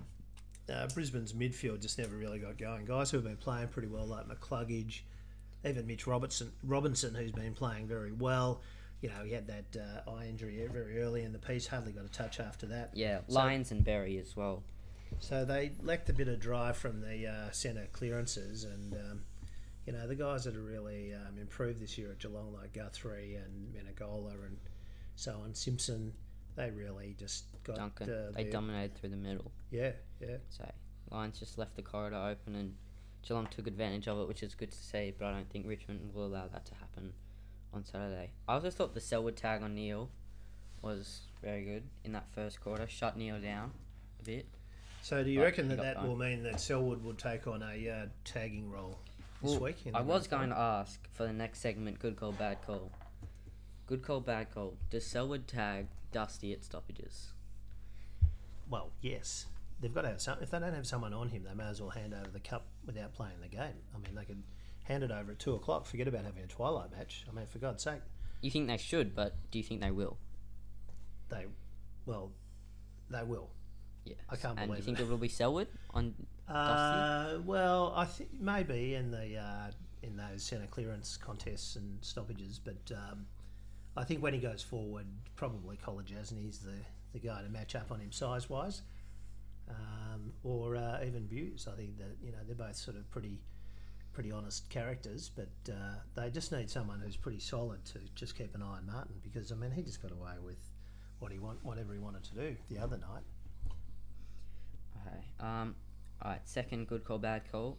uh, 0.72 0.86
Brisbane's 0.94 1.32
midfield 1.32 1.80
just 1.82 1.98
never 1.98 2.16
really 2.16 2.38
got 2.38 2.56
going. 2.56 2.84
Guys 2.84 3.10
who 3.10 3.18
have 3.18 3.24
been 3.24 3.36
playing 3.36 3.68
pretty 3.68 3.88
well, 3.88 4.06
like 4.06 4.26
McCluggage, 4.28 5.00
even 5.64 5.86
Mitch 5.86 6.06
Robertson, 6.06 6.52
Robinson, 6.64 7.14
who's 7.14 7.32
been 7.32 7.54
playing 7.54 7.86
very 7.86 8.12
well. 8.12 8.60
You 9.00 9.08
know, 9.08 9.24
he 9.24 9.32
had 9.32 9.46
that 9.48 9.76
uh, 10.06 10.10
eye 10.12 10.26
injury 10.26 10.64
very 10.72 11.02
early 11.02 11.22
in 11.24 11.32
the 11.32 11.38
piece, 11.38 11.66
hardly 11.66 11.92
got 11.92 12.04
a 12.04 12.08
touch 12.08 12.38
after 12.40 12.66
that. 12.66 12.90
yeah. 12.94 13.18
So- 13.28 13.34
Lyons 13.34 13.70
and 13.72 13.84
Berry 13.84 14.18
as 14.18 14.36
well. 14.36 14.62
So 15.18 15.44
they 15.44 15.72
lacked 15.82 16.08
a 16.08 16.12
bit 16.14 16.26
of 16.28 16.40
drive 16.40 16.76
from 16.76 17.00
the 17.00 17.26
uh, 17.28 17.50
centre 17.50 17.86
clearances, 17.92 18.64
and 18.64 18.94
um, 18.94 19.20
you 19.86 19.92
know 19.92 20.06
the 20.08 20.14
guys 20.14 20.44
that 20.44 20.54
have 20.54 20.64
really 20.64 21.12
um, 21.12 21.36
improved 21.38 21.80
this 21.80 21.98
year 21.98 22.10
at 22.12 22.18
Geelong, 22.18 22.54
like 22.54 22.72
Guthrie 22.72 23.34
and 23.36 23.74
Menegola 23.74 24.32
and 24.46 24.56
so 25.16 25.38
on, 25.44 25.54
Simpson, 25.54 26.14
they 26.56 26.70
really 26.70 27.14
just 27.18 27.44
got 27.62 27.76
Duncan, 27.76 28.08
uh, 28.10 28.30
they 28.34 28.44
their- 28.44 28.52
dominated 28.52 28.94
through 28.96 29.10
the 29.10 29.16
middle. 29.16 29.52
Yeah, 29.70 29.90
yeah, 30.20 30.36
So 30.48 30.64
Lions 31.10 31.38
just 31.38 31.58
left 31.58 31.76
the 31.76 31.82
corridor 31.82 32.16
open 32.16 32.54
and 32.54 32.74
Geelong 33.22 33.46
took 33.46 33.66
advantage 33.66 34.08
of 34.08 34.18
it, 34.20 34.28
which 34.28 34.42
is 34.42 34.54
good 34.54 34.70
to 34.70 34.78
see. 34.78 35.12
But 35.16 35.26
I 35.26 35.32
don't 35.32 35.50
think 35.50 35.66
Richmond 35.66 36.12
will 36.14 36.26
allow 36.26 36.48
that 36.48 36.64
to 36.66 36.74
happen 36.74 37.12
on 37.72 37.84
Saturday. 37.84 38.30
I 38.48 38.54
also 38.54 38.70
thought 38.70 38.94
the 38.94 39.00
Selwood 39.00 39.36
tag 39.36 39.62
on 39.62 39.74
Neale 39.74 40.10
was 40.82 41.20
very 41.42 41.64
good 41.64 41.84
in 42.04 42.12
that 42.12 42.26
first 42.34 42.60
quarter. 42.60 42.86
Shut 42.88 43.16
Neale 43.16 43.40
down 43.40 43.72
a 44.20 44.24
bit. 44.24 44.46
So 45.02 45.22
do 45.24 45.30
you 45.30 45.38
But 45.38 45.44
reckon 45.44 45.68
that 45.68 45.78
that 45.78 45.94
done. 45.94 46.08
will 46.08 46.16
mean 46.16 46.42
that 46.44 46.60
Selwood 46.60 47.02
will 47.04 47.14
take 47.14 47.46
on 47.46 47.62
a 47.62 47.88
uh, 47.88 48.06
tagging 48.24 48.70
role 48.70 48.98
this 49.42 49.52
Well, 49.52 49.60
week? 49.60 49.76
I 49.94 50.00
was 50.00 50.26
going 50.26 50.50
to 50.50 50.58
ask 50.58 51.00
for 51.12 51.24
the 51.24 51.32
next 51.32 51.60
segment. 51.60 51.98
Good 51.98 52.16
call, 52.16 52.32
bad 52.32 52.58
call. 52.66 52.90
Good 53.86 54.02
call, 54.02 54.20
bad 54.20 54.52
call. 54.54 54.74
Does 54.90 55.04
Selwood 55.06 55.46
tag 55.48 55.86
Dusty 56.12 56.52
at 56.52 56.64
stoppages? 56.64 57.32
Well, 58.70 58.90
yes. 59.00 59.46
They've 59.82 59.92
got 59.92 60.02
to 60.02 60.08
have 60.08 60.20
some. 60.22 60.38
If 60.40 60.50
they 60.50 60.58
don't 60.60 60.72
have 60.74 60.86
someone 60.86 61.12
on 61.12 61.28
him, 61.28 61.42
they 61.42 61.54
may 61.54 61.68
as 61.68 61.80
well 61.82 61.90
hand 61.90 62.14
over 62.14 62.30
the 62.30 62.40
cup 62.40 62.66
without 62.86 63.12
playing 63.12 63.40
the 63.42 63.48
game. 63.48 63.74
I 63.94 63.98
mean, 63.98 64.14
they 64.14 64.24
could 64.24 64.42
hand 64.84 65.02
it 65.02 65.10
over 65.10 65.32
at 65.32 65.38
two 65.40 65.54
o'clock. 65.54 65.84
Forget 65.86 66.06
about 66.08 66.24
having 66.24 66.42
a 66.44 66.46
twilight 66.46 66.92
match. 66.96 67.24
I 67.30 67.34
mean, 67.34 67.46
for 67.46 67.58
God's 67.58 67.82
sake, 67.82 68.00
You 68.40 68.50
think 68.50 68.68
they 68.68 68.76
should, 68.78 69.14
but 69.14 69.34
do 69.50 69.58
you 69.58 69.64
think 69.64 69.80
they 69.80 69.90
will? 69.90 70.16
they, 71.28 71.46
well, 72.06 72.30
they 73.10 73.22
will. 73.22 73.50
Yeah. 74.04 74.14
I 74.30 74.36
can't 74.36 74.56
believe 74.56 74.68
it. 74.70 74.72
And 74.72 74.78
you 74.78 74.84
think 74.84 75.00
it. 75.00 75.08
will 75.08 75.18
be 75.18 75.28
Selwood 75.28 75.68
on 75.90 76.14
Uh, 76.48 77.38
well, 77.44 77.92
I 77.96 78.04
think 78.04 78.30
maybe 78.38 78.94
in 78.94 79.10
the 79.10 79.36
uh, 79.36 79.70
in 80.02 80.16
those 80.16 80.42
centre 80.42 80.66
clearance 80.66 81.16
contests 81.16 81.76
and 81.76 81.98
stoppages, 82.02 82.58
but 82.58 82.90
um, 82.94 83.26
I 83.96 84.04
think 84.04 84.22
when 84.22 84.34
he 84.34 84.40
goes 84.40 84.62
forward, 84.62 85.06
probably 85.36 85.76
Kolodjashnij's 85.76 86.58
the 86.58 86.74
the 87.12 87.18
guy 87.20 87.42
to 87.42 87.48
match 87.48 87.74
up 87.76 87.90
on 87.92 88.00
him 88.00 88.10
size 88.10 88.48
wise, 88.50 88.82
um, 89.68 90.32
or 90.42 90.76
uh, 90.76 90.98
even 91.06 91.26
Bews. 91.26 91.68
I 91.72 91.76
think 91.76 91.98
that 91.98 92.16
you 92.22 92.32
know 92.32 92.38
they're 92.46 92.56
both 92.56 92.76
sort 92.76 92.96
of 92.96 93.10
pretty 93.10 93.40
pretty 94.12 94.30
honest 94.30 94.68
characters, 94.68 95.30
but 95.34 95.72
uh, 95.72 95.94
they 96.14 96.30
just 96.30 96.52
need 96.52 96.70
someone 96.70 97.00
who's 97.00 97.16
pretty 97.16 97.38
solid 97.40 97.84
to 97.86 97.98
just 98.14 98.36
keep 98.36 98.54
an 98.54 98.62
eye 98.62 98.76
on 98.76 98.86
Martin 98.86 99.14
because 99.22 99.52
I 99.52 99.54
mean 99.54 99.70
he 99.70 99.82
just 99.82 100.02
got 100.02 100.12
away 100.12 100.34
with 100.44 100.60
what 101.18 101.32
he 101.32 101.38
want 101.38 101.64
whatever 101.64 101.92
he 101.92 101.98
wanted 101.98 102.24
to 102.24 102.34
do 102.34 102.56
the 102.68 102.78
other 102.78 102.96
night. 102.98 103.24
Okay. 105.06 105.24
Um. 105.40 105.74
All 106.20 106.30
right. 106.30 106.40
Second, 106.44 106.88
good 106.88 107.04
call, 107.04 107.18
bad 107.18 107.50
call. 107.50 107.78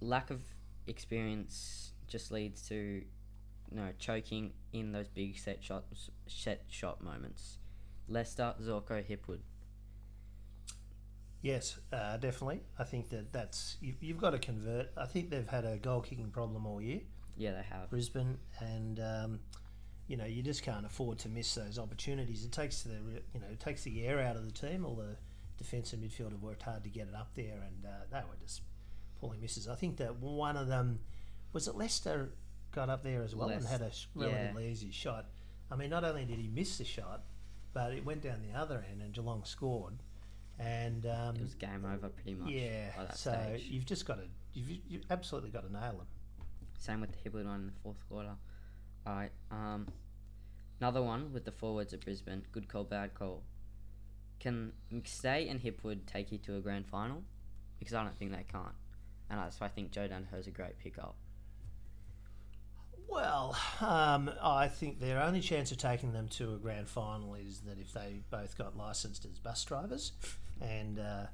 Lack 0.00 0.30
of 0.30 0.42
experience 0.86 1.92
just 2.06 2.30
leads 2.32 2.66
to, 2.68 2.74
you 2.74 3.76
know, 3.76 3.90
choking 3.98 4.52
in 4.72 4.92
those 4.92 5.08
big 5.08 5.38
set 5.38 5.62
shots, 5.62 6.10
set 6.26 6.64
shot 6.68 7.02
moments. 7.02 7.58
Lester, 8.08 8.54
Zorko, 8.60 9.02
Hipwood. 9.04 9.38
Yes, 11.42 11.78
uh, 11.92 12.16
definitely. 12.18 12.60
I 12.78 12.84
think 12.84 13.08
that 13.10 13.32
that's 13.32 13.76
you, 13.80 13.94
you've 14.00 14.18
got 14.18 14.30
to 14.30 14.38
convert. 14.38 14.90
I 14.96 15.06
think 15.06 15.30
they've 15.30 15.48
had 15.48 15.64
a 15.64 15.78
goal 15.78 16.02
kicking 16.02 16.30
problem 16.30 16.66
all 16.66 16.80
year, 16.80 17.00
Yeah, 17.36 17.52
they 17.52 17.62
have. 17.62 17.88
Brisbane, 17.88 18.38
and 18.58 19.00
um, 19.00 19.40
you 20.06 20.16
know 20.16 20.26
you 20.26 20.42
just 20.42 20.62
can't 20.62 20.84
afford 20.84 21.18
to 21.20 21.28
miss 21.28 21.54
those 21.54 21.78
opportunities. 21.78 22.44
It 22.44 22.52
takes 22.52 22.82
the 22.82 22.92
you 23.32 23.40
know 23.40 23.46
it 23.50 23.60
takes 23.60 23.82
the 23.84 24.04
air 24.06 24.20
out 24.20 24.36
of 24.36 24.44
the 24.44 24.52
team. 24.52 24.84
All 24.84 24.94
the 24.94 25.16
defence 25.56 25.92
and 25.92 26.02
midfield 26.02 26.32
have 26.32 26.42
worked 26.42 26.62
hard 26.62 26.84
to 26.84 26.90
get 26.90 27.08
it 27.08 27.14
up 27.14 27.34
there, 27.34 27.62
and 27.66 27.86
uh, 27.86 28.04
they 28.10 28.18
were 28.18 28.36
just 28.40 28.60
pulling 29.18 29.40
misses. 29.40 29.66
I 29.66 29.76
think 29.76 29.96
that 29.98 30.16
one 30.16 30.56
of 30.56 30.68
them 30.68 31.00
was 31.52 31.68
it 31.68 31.74
Lester 31.74 32.32
got 32.72 32.88
up 32.88 33.02
there 33.02 33.22
as 33.22 33.34
well 33.34 33.48
and 33.48 33.66
had 33.66 33.80
a 33.80 33.92
sh- 33.92 34.06
yeah. 34.14 34.26
relatively 34.26 34.70
easy 34.70 34.90
shot. 34.90 35.26
I 35.70 35.76
mean, 35.76 35.90
not 35.90 36.04
only 36.04 36.24
did 36.24 36.38
he 36.38 36.48
miss 36.48 36.78
the 36.78 36.84
shot, 36.84 37.24
but 37.72 37.92
it 37.92 38.04
went 38.04 38.22
down 38.22 38.42
the 38.42 38.58
other 38.58 38.84
end, 38.90 39.02
and 39.02 39.12
Geelong 39.12 39.44
scored. 39.44 39.94
And 40.62 41.06
um, 41.06 41.36
It 41.36 41.42
was 41.42 41.54
game 41.54 41.86
over 41.90 42.08
pretty 42.10 42.34
much. 42.34 42.50
yeah, 42.50 42.90
so 43.14 43.30
stage. 43.32 43.66
you've 43.70 43.86
just 43.86 44.04
got 44.06 44.18
to, 44.18 44.24
you've, 44.52 44.78
you've 44.86 45.04
absolutely 45.10 45.48
got 45.50 45.66
to 45.66 45.72
nail 45.72 45.92
them. 45.98 46.06
Same 46.78 47.00
with 47.00 47.12
the 47.12 47.18
Hipwood 47.30 47.46
one 47.46 47.60
in 47.60 47.66
the 47.66 47.72
fourth 47.82 47.96
quarter. 48.08 48.34
Alright, 49.06 49.32
um, 49.50 49.86
another 50.80 51.02
one 51.02 51.32
with 51.32 51.46
the 51.46 51.50
forwards 51.52 51.94
at 51.94 52.04
Brisbane. 52.04 52.42
Good 52.52 52.68
call, 52.68 52.84
bad 52.84 53.14
call. 53.14 53.42
Can 54.38 54.72
McStay 54.92 55.50
and 55.50 55.60
Hipwood 55.62 56.00
take 56.06 56.30
you 56.30 56.36
to 56.38 56.56
a 56.56 56.60
grand 56.60 56.86
final? 56.86 57.22
Because 57.78 57.94
I 57.94 58.04
don't 58.04 58.16
think 58.18 58.32
they 58.32 58.44
can't. 58.50 58.74
And 59.30 59.38
that's 59.40 59.58
why 59.60 59.66
I 59.66 59.70
think 59.70 59.92
Joe 59.92 60.08
Daniher's 60.08 60.46
a 60.46 60.50
great 60.50 60.78
pickup. 60.78 61.14
Well, 63.08 63.56
um, 63.80 64.30
I 64.42 64.68
think 64.68 65.00
their 65.00 65.20
only 65.22 65.40
chance 65.40 65.72
of 65.72 65.78
taking 65.78 66.12
them 66.12 66.28
to 66.28 66.54
a 66.54 66.58
grand 66.58 66.88
final 66.88 67.34
is 67.34 67.60
that 67.60 67.78
if 67.78 67.92
they 67.92 68.20
both 68.30 68.56
got 68.56 68.76
licensed 68.76 69.24
as 69.24 69.38
bus 69.38 69.64
drivers 69.64 70.12
and 70.60 70.98
uh, 70.98 71.26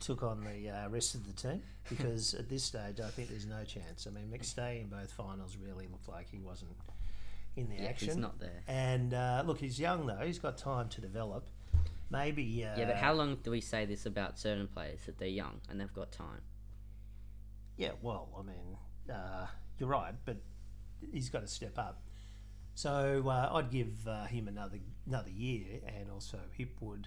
took 0.00 0.22
on 0.22 0.44
the 0.44 0.70
uh, 0.70 0.88
rest 0.88 1.14
of 1.14 1.26
the 1.26 1.32
team, 1.32 1.62
because 1.88 2.34
at 2.34 2.48
this 2.48 2.64
stage 2.64 3.00
I 3.00 3.08
think 3.08 3.28
there's 3.28 3.46
no 3.46 3.64
chance. 3.64 4.06
I 4.06 4.10
mean, 4.10 4.26
McStay 4.32 4.80
in 4.82 4.88
both 4.88 5.12
finals 5.12 5.56
really 5.62 5.86
looked 5.90 6.08
like 6.08 6.28
he 6.30 6.38
wasn't 6.40 6.72
in 7.56 7.68
the 7.68 7.76
Yeah, 7.76 7.88
action. 7.90 8.08
he's 8.08 8.16
not 8.16 8.38
there. 8.40 8.62
And 8.66 9.14
uh, 9.14 9.42
look, 9.46 9.58
he's 9.58 9.78
young 9.78 10.06
though; 10.06 10.24
he's 10.24 10.38
got 10.38 10.58
time 10.58 10.88
to 10.90 11.00
develop. 11.00 11.46
Maybe. 12.10 12.64
Uh, 12.64 12.78
Yeah, 12.78 12.84
but 12.86 12.96
how 12.96 13.12
long 13.12 13.38
do 13.42 13.50
we 13.50 13.60
say 13.60 13.86
this 13.86 14.06
about 14.06 14.38
certain 14.38 14.68
players 14.68 15.00
that 15.06 15.18
they're 15.18 15.28
young 15.28 15.60
and 15.68 15.80
they've 15.80 15.92
got 15.94 16.12
time? 16.12 16.42
Yeah, 17.76 17.92
well, 18.02 18.28
I 18.38 18.42
mean, 18.42 18.76
uh, 19.12 19.46
you're 19.78 19.88
right, 19.88 20.14
but 20.24 20.36
he's 21.12 21.28
got 21.28 21.40
to 21.40 21.48
step 21.48 21.76
up. 21.78 22.02
So 22.76 23.24
uh, 23.28 23.50
I'd 23.54 23.70
give 23.70 24.06
uh, 24.06 24.24
him 24.26 24.48
another 24.48 24.78
another 25.06 25.30
year, 25.30 25.80
and 25.86 26.10
also 26.10 26.38
Hipwood. 26.58 27.06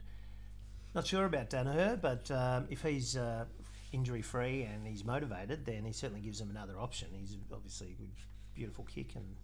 Not 0.95 1.05
sure 1.05 1.25
about 1.25 1.49
Daniher, 1.49 1.99
but 2.01 2.29
um, 2.31 2.65
if 2.69 2.81
he's 2.81 3.15
uh, 3.15 3.45
injury 3.91 4.21
free 4.21 4.63
and 4.63 4.87
he's 4.87 5.03
motivated, 5.03 5.65
then 5.65 5.85
he 5.85 5.91
certainly 5.91 6.21
gives 6.21 6.39
them 6.39 6.49
another 6.49 6.79
option. 6.79 7.09
He's 7.11 7.37
obviously 7.53 7.89
a 7.91 8.01
good, 8.01 8.11
beautiful 8.55 8.85
kick 8.85 9.15
and 9.15 9.35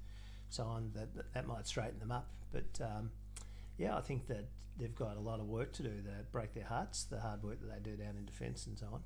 so 0.50 0.64
on. 0.64 0.92
That 0.96 1.34
that, 1.34 1.48
might 1.48 1.68
straighten 1.68 2.00
them 2.00 2.12
up. 2.12 2.30
But 2.52 2.82
um, 2.82 3.12
yeah, 3.78 3.96
I 3.96 4.02
think 4.02 4.28
that 4.28 4.46
they've 4.80 4.96
got 4.96 5.18
a 5.18 5.20
lot 5.20 5.40
of 5.40 5.48
work 5.48 5.74
to 5.74 5.84
do 5.84 5.90
to 5.90 6.24
break 6.32 6.54
their 6.54 6.66
hearts, 6.66 7.04
the 7.04 7.20
hard 7.20 7.44
work 7.44 7.60
that 7.62 7.72
they 7.72 7.92
do 7.92 7.96
down 7.96 8.16
in 8.18 8.26
defence 8.26 8.66
and 8.66 8.78
so 8.78 8.88
on 8.92 9.02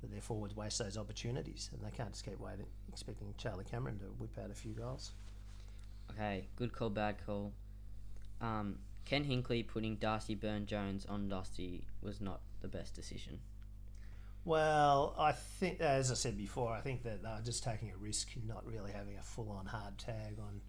that 0.00 0.10
their 0.10 0.20
forwards 0.20 0.56
waste 0.56 0.78
those 0.78 0.96
opportunities, 0.96 1.70
and 1.72 1.82
they 1.84 1.94
can't 1.94 2.12
just 2.12 2.24
keep 2.24 2.40
waiting, 2.40 2.66
expecting 2.88 3.34
Charlie 3.36 3.64
Cameron 3.64 3.98
to 3.98 4.06
whip 4.18 4.36
out 4.42 4.50
a 4.50 4.54
few 4.54 4.72
goals. 4.72 5.12
Okay, 6.10 6.48
good 6.56 6.72
call, 6.72 6.90
bad 6.90 7.16
call. 7.24 7.52
Um, 8.40 8.78
Ken 9.10 9.24
Hinkley 9.24 9.66
putting 9.66 9.96
Darcy 9.96 10.36
Byrne-Jones 10.36 11.04
on 11.06 11.28
Dusty 11.28 11.82
was 12.00 12.20
not 12.20 12.42
the 12.60 12.68
best 12.68 12.94
decision. 12.94 13.40
Well, 14.44 15.16
I 15.18 15.32
think, 15.32 15.80
as 15.80 16.12
I 16.12 16.14
said 16.14 16.38
before, 16.38 16.72
I 16.72 16.80
think 16.80 17.02
that 17.02 17.20
they're 17.20 17.40
just 17.44 17.64
taking 17.64 17.90
a 17.90 17.96
risk 17.96 18.28
in 18.36 18.46
not 18.46 18.64
really 18.64 18.92
having 18.92 19.18
a 19.18 19.22
full-on 19.22 19.66
hard 19.66 19.98
tag 19.98 20.38
on 20.38 20.60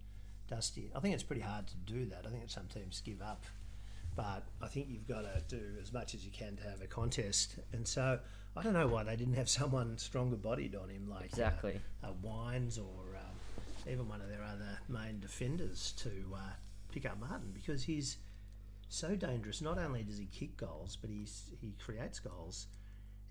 Dusty. 0.48 0.90
I 0.92 0.98
think 0.98 1.14
it's 1.14 1.22
pretty 1.22 1.40
hard 1.40 1.68
to 1.68 1.76
do 1.86 2.04
that. 2.06 2.24
I 2.26 2.30
think 2.30 2.42
that 2.42 2.50
some 2.50 2.66
teams 2.66 3.00
give 3.00 3.22
up, 3.22 3.44
but 4.16 4.42
I 4.60 4.66
think 4.66 4.88
you've 4.90 5.06
got 5.06 5.22
to 5.22 5.40
do 5.46 5.62
as 5.80 5.92
much 5.92 6.16
as 6.16 6.24
you 6.24 6.32
can 6.32 6.56
to 6.56 6.64
have 6.64 6.82
a 6.82 6.88
contest. 6.88 7.60
And 7.72 7.86
so 7.86 8.18
I 8.56 8.62
don't 8.64 8.72
know 8.74 8.88
why 8.88 9.04
they 9.04 9.14
didn't 9.14 9.34
have 9.34 9.48
someone 9.60 9.96
stronger 9.98 10.34
bodied 10.36 10.74
on 10.74 10.88
him, 10.88 11.08
like 11.08 11.22
uh, 11.22 11.26
Exactly. 11.26 11.80
uh, 12.02 12.08
Wines 12.20 12.76
or 12.76 13.16
um, 13.16 13.62
even 13.88 14.08
one 14.08 14.20
of 14.20 14.28
their 14.28 14.42
other 14.42 14.80
main 14.88 15.20
defenders 15.20 15.92
to 15.98 16.10
uh, 16.34 16.38
pick 16.90 17.06
up 17.06 17.20
Martin 17.20 17.52
because 17.54 17.84
he's 17.84 18.16
so 18.92 19.16
dangerous. 19.16 19.60
Not 19.60 19.78
only 19.78 20.02
does 20.02 20.18
he 20.18 20.26
kick 20.26 20.56
goals, 20.56 20.96
but 21.00 21.10
he's 21.10 21.50
he 21.60 21.74
creates 21.84 22.18
goals, 22.20 22.66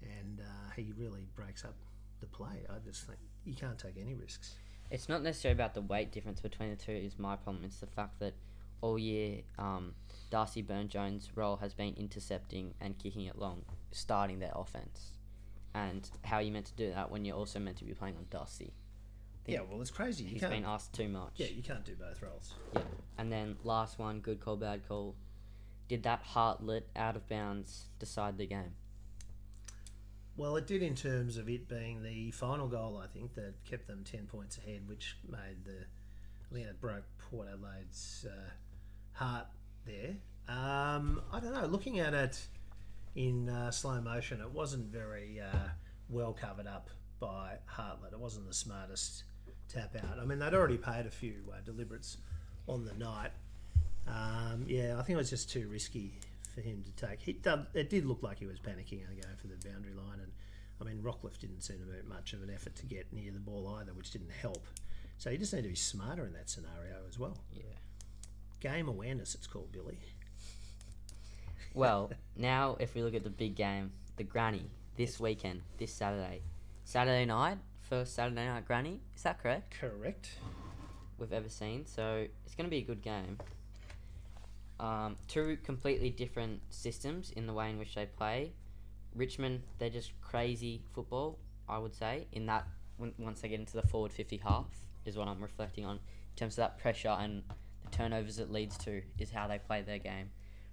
and 0.01 0.39
uh, 0.41 0.71
he 0.75 0.93
really 0.97 1.27
breaks 1.35 1.63
up 1.63 1.75
the 2.19 2.27
play. 2.27 2.65
I 2.69 2.75
just 2.85 3.05
think 3.05 3.19
you 3.45 3.53
can't 3.53 3.77
take 3.77 3.97
any 3.99 4.13
risks. 4.13 4.55
It's 4.89 5.07
not 5.07 5.23
necessarily 5.23 5.55
about 5.57 5.73
the 5.73 5.81
weight 5.81 6.11
difference 6.11 6.41
between 6.41 6.69
the 6.69 6.75
two. 6.75 6.91
Is 6.91 7.17
my 7.17 7.35
problem. 7.35 7.63
It's 7.65 7.79
the 7.79 7.87
fact 7.87 8.19
that 8.19 8.33
all 8.81 8.97
year, 8.97 9.41
um, 9.59 9.93
Darcy 10.31 10.61
Byrne-Jones' 10.61 11.29
role 11.35 11.57
has 11.57 11.73
been 11.73 11.93
intercepting 11.95 12.73
and 12.81 12.97
kicking 12.97 13.25
it 13.25 13.37
long, 13.37 13.63
starting 13.91 14.39
their 14.39 14.51
offense. 14.55 15.11
And 15.73 16.09
how 16.23 16.37
are 16.37 16.41
you 16.41 16.51
meant 16.51 16.65
to 16.65 16.73
do 16.73 16.91
that 16.91 17.11
when 17.11 17.23
you're 17.23 17.37
also 17.37 17.59
meant 17.59 17.77
to 17.77 17.85
be 17.85 17.93
playing 17.93 18.17
on 18.17 18.25
Darcy? 18.29 18.73
Yeah, 19.45 19.61
well, 19.69 19.81
it's 19.81 19.91
crazy. 19.91 20.23
You 20.25 20.31
He's 20.31 20.41
can't. 20.41 20.51
been 20.53 20.65
asked 20.65 20.93
too 20.93 21.07
much. 21.07 21.33
yeah, 21.35 21.47
you 21.47 21.63
can't 21.63 21.85
do 21.85 21.93
both 21.95 22.21
roles. 22.21 22.53
Yeah. 22.75 22.81
And 23.17 23.31
then 23.31 23.55
last 23.63 23.99
one, 23.99 24.19
good 24.19 24.39
call, 24.39 24.57
bad 24.57 24.87
call. 24.87 25.15
Did 25.91 26.03
that 26.03 26.21
Hartlett 26.23 26.87
out 26.95 27.17
of 27.17 27.27
bounds 27.27 27.87
decide 27.99 28.37
the 28.37 28.47
game? 28.47 28.75
Well, 30.37 30.55
it 30.55 30.65
did 30.65 30.81
in 30.81 30.95
terms 30.95 31.35
of 31.35 31.49
it 31.49 31.67
being 31.67 32.01
the 32.01 32.31
final 32.31 32.69
goal. 32.69 32.97
I 33.03 33.07
think 33.07 33.33
that 33.33 33.61
kept 33.65 33.87
them 33.87 34.05
ten 34.09 34.25
points 34.25 34.57
ahead, 34.57 34.87
which 34.87 35.17
made 35.29 35.65
the 35.65 35.81
I 36.49 36.53
think 36.55 36.67
it 36.67 36.79
broke 36.79 37.03
Port 37.17 37.49
Adelaide's 37.49 38.25
uh, 38.25 38.51
heart 39.11 39.47
there. 39.85 40.15
Um, 40.47 41.23
I 41.29 41.41
don't 41.41 41.53
know. 41.53 41.65
Looking 41.65 41.99
at 41.99 42.13
it 42.13 42.39
in 43.15 43.49
uh, 43.49 43.69
slow 43.71 43.99
motion, 43.99 44.39
it 44.39 44.49
wasn't 44.49 44.85
very 44.85 45.41
uh, 45.41 45.71
well 46.07 46.31
covered 46.31 46.67
up 46.67 46.89
by 47.19 47.55
Hartlett. 47.65 48.13
It 48.13 48.19
wasn't 48.19 48.47
the 48.47 48.53
smartest 48.53 49.25
tap 49.67 49.93
out. 49.97 50.19
I 50.21 50.23
mean, 50.23 50.39
they'd 50.39 50.53
already 50.53 50.77
paid 50.77 51.05
a 51.05 51.11
few 51.11 51.35
uh, 51.51 51.57
deliberates 51.65 52.15
on 52.65 52.85
the 52.85 52.93
night. 52.93 53.31
Um, 54.07 54.65
yeah, 54.67 54.95
I 54.97 55.03
think 55.03 55.15
it 55.15 55.17
was 55.17 55.29
just 55.29 55.49
too 55.49 55.67
risky 55.67 56.19
for 56.53 56.61
him 56.61 56.83
to 56.83 57.07
take. 57.07 57.19
He 57.19 57.33
did, 57.33 57.65
it 57.73 57.89
did 57.89 58.05
look 58.05 58.23
like 58.23 58.39
he 58.39 58.45
was 58.45 58.59
panicking 58.59 59.07
and 59.07 59.21
going 59.21 59.35
for 59.37 59.47
the 59.47 59.55
boundary 59.69 59.93
line, 59.93 60.19
and 60.21 60.31
I 60.81 60.83
mean 60.83 61.01
Rockliff 61.01 61.39
didn't 61.39 61.61
seem 61.61 61.79
to 61.79 61.85
make 61.85 62.07
much 62.07 62.33
of 62.33 62.43
an 62.43 62.49
effort 62.49 62.75
to 62.75 62.85
get 62.85 63.11
near 63.13 63.31
the 63.31 63.39
ball 63.39 63.75
either, 63.79 63.93
which 63.93 64.11
didn't 64.11 64.31
help. 64.31 64.65
So 65.17 65.29
you 65.29 65.37
just 65.37 65.53
need 65.53 65.63
to 65.63 65.69
be 65.69 65.75
smarter 65.75 66.25
in 66.25 66.33
that 66.33 66.49
scenario 66.49 66.95
as 67.07 67.19
well. 67.19 67.37
Yeah. 67.53 67.63
Game 68.59 68.87
awareness, 68.87 69.35
it's 69.35 69.47
called, 69.47 69.71
Billy. 69.71 69.99
Well, 71.73 72.11
now 72.35 72.77
if 72.79 72.95
we 72.95 73.03
look 73.03 73.15
at 73.15 73.23
the 73.23 73.29
big 73.29 73.55
game, 73.55 73.91
the 74.17 74.23
Granny 74.23 74.65
this 74.97 75.19
weekend, 75.19 75.61
this 75.77 75.93
Saturday, 75.93 76.41
Saturday 76.83 77.25
night, 77.25 77.59
first 77.91 78.15
Saturday 78.15 78.45
night 78.45 78.65
Granny. 78.65 79.01
Is 79.15 79.23
that 79.23 79.41
correct? 79.41 79.75
Correct. 79.79 80.31
We've 81.17 81.33
ever 81.33 81.49
seen. 81.49 81.85
So 81.85 82.25
it's 82.45 82.55
going 82.55 82.65
to 82.65 82.71
be 82.71 82.77
a 82.77 82.83
good 82.83 83.01
game. 83.01 83.37
Um, 84.81 85.15
two 85.27 85.59
completely 85.63 86.09
different 86.09 86.59
systems 86.71 87.31
in 87.35 87.45
the 87.45 87.53
way 87.53 87.69
in 87.69 87.77
which 87.77 87.93
they 87.93 88.07
play. 88.07 88.51
Richmond, 89.13 89.61
they're 89.77 89.91
just 89.91 90.19
crazy 90.21 90.81
football, 90.91 91.37
I 91.69 91.77
would 91.77 91.93
say, 91.93 92.25
in 92.31 92.47
that 92.47 92.67
once 92.97 93.41
they 93.41 93.49
get 93.49 93.59
into 93.59 93.73
the 93.73 93.87
forward 93.87 94.11
50 94.11 94.37
half 94.37 94.65
is 95.05 95.17
what 95.17 95.27
I'm 95.27 95.41
reflecting 95.41 95.85
on 95.85 95.95
in 95.95 96.35
terms 96.35 96.53
of 96.53 96.57
that 96.57 96.77
pressure 96.77 97.15
and 97.19 97.43
the 97.83 97.91
turnovers 97.91 98.39
it 98.39 98.51
leads 98.51 98.77
to 98.79 99.01
is 99.19 99.31
how 99.31 99.47
they 99.47 99.59
play 99.59 99.81
their 99.81 99.99
game. 99.99 100.29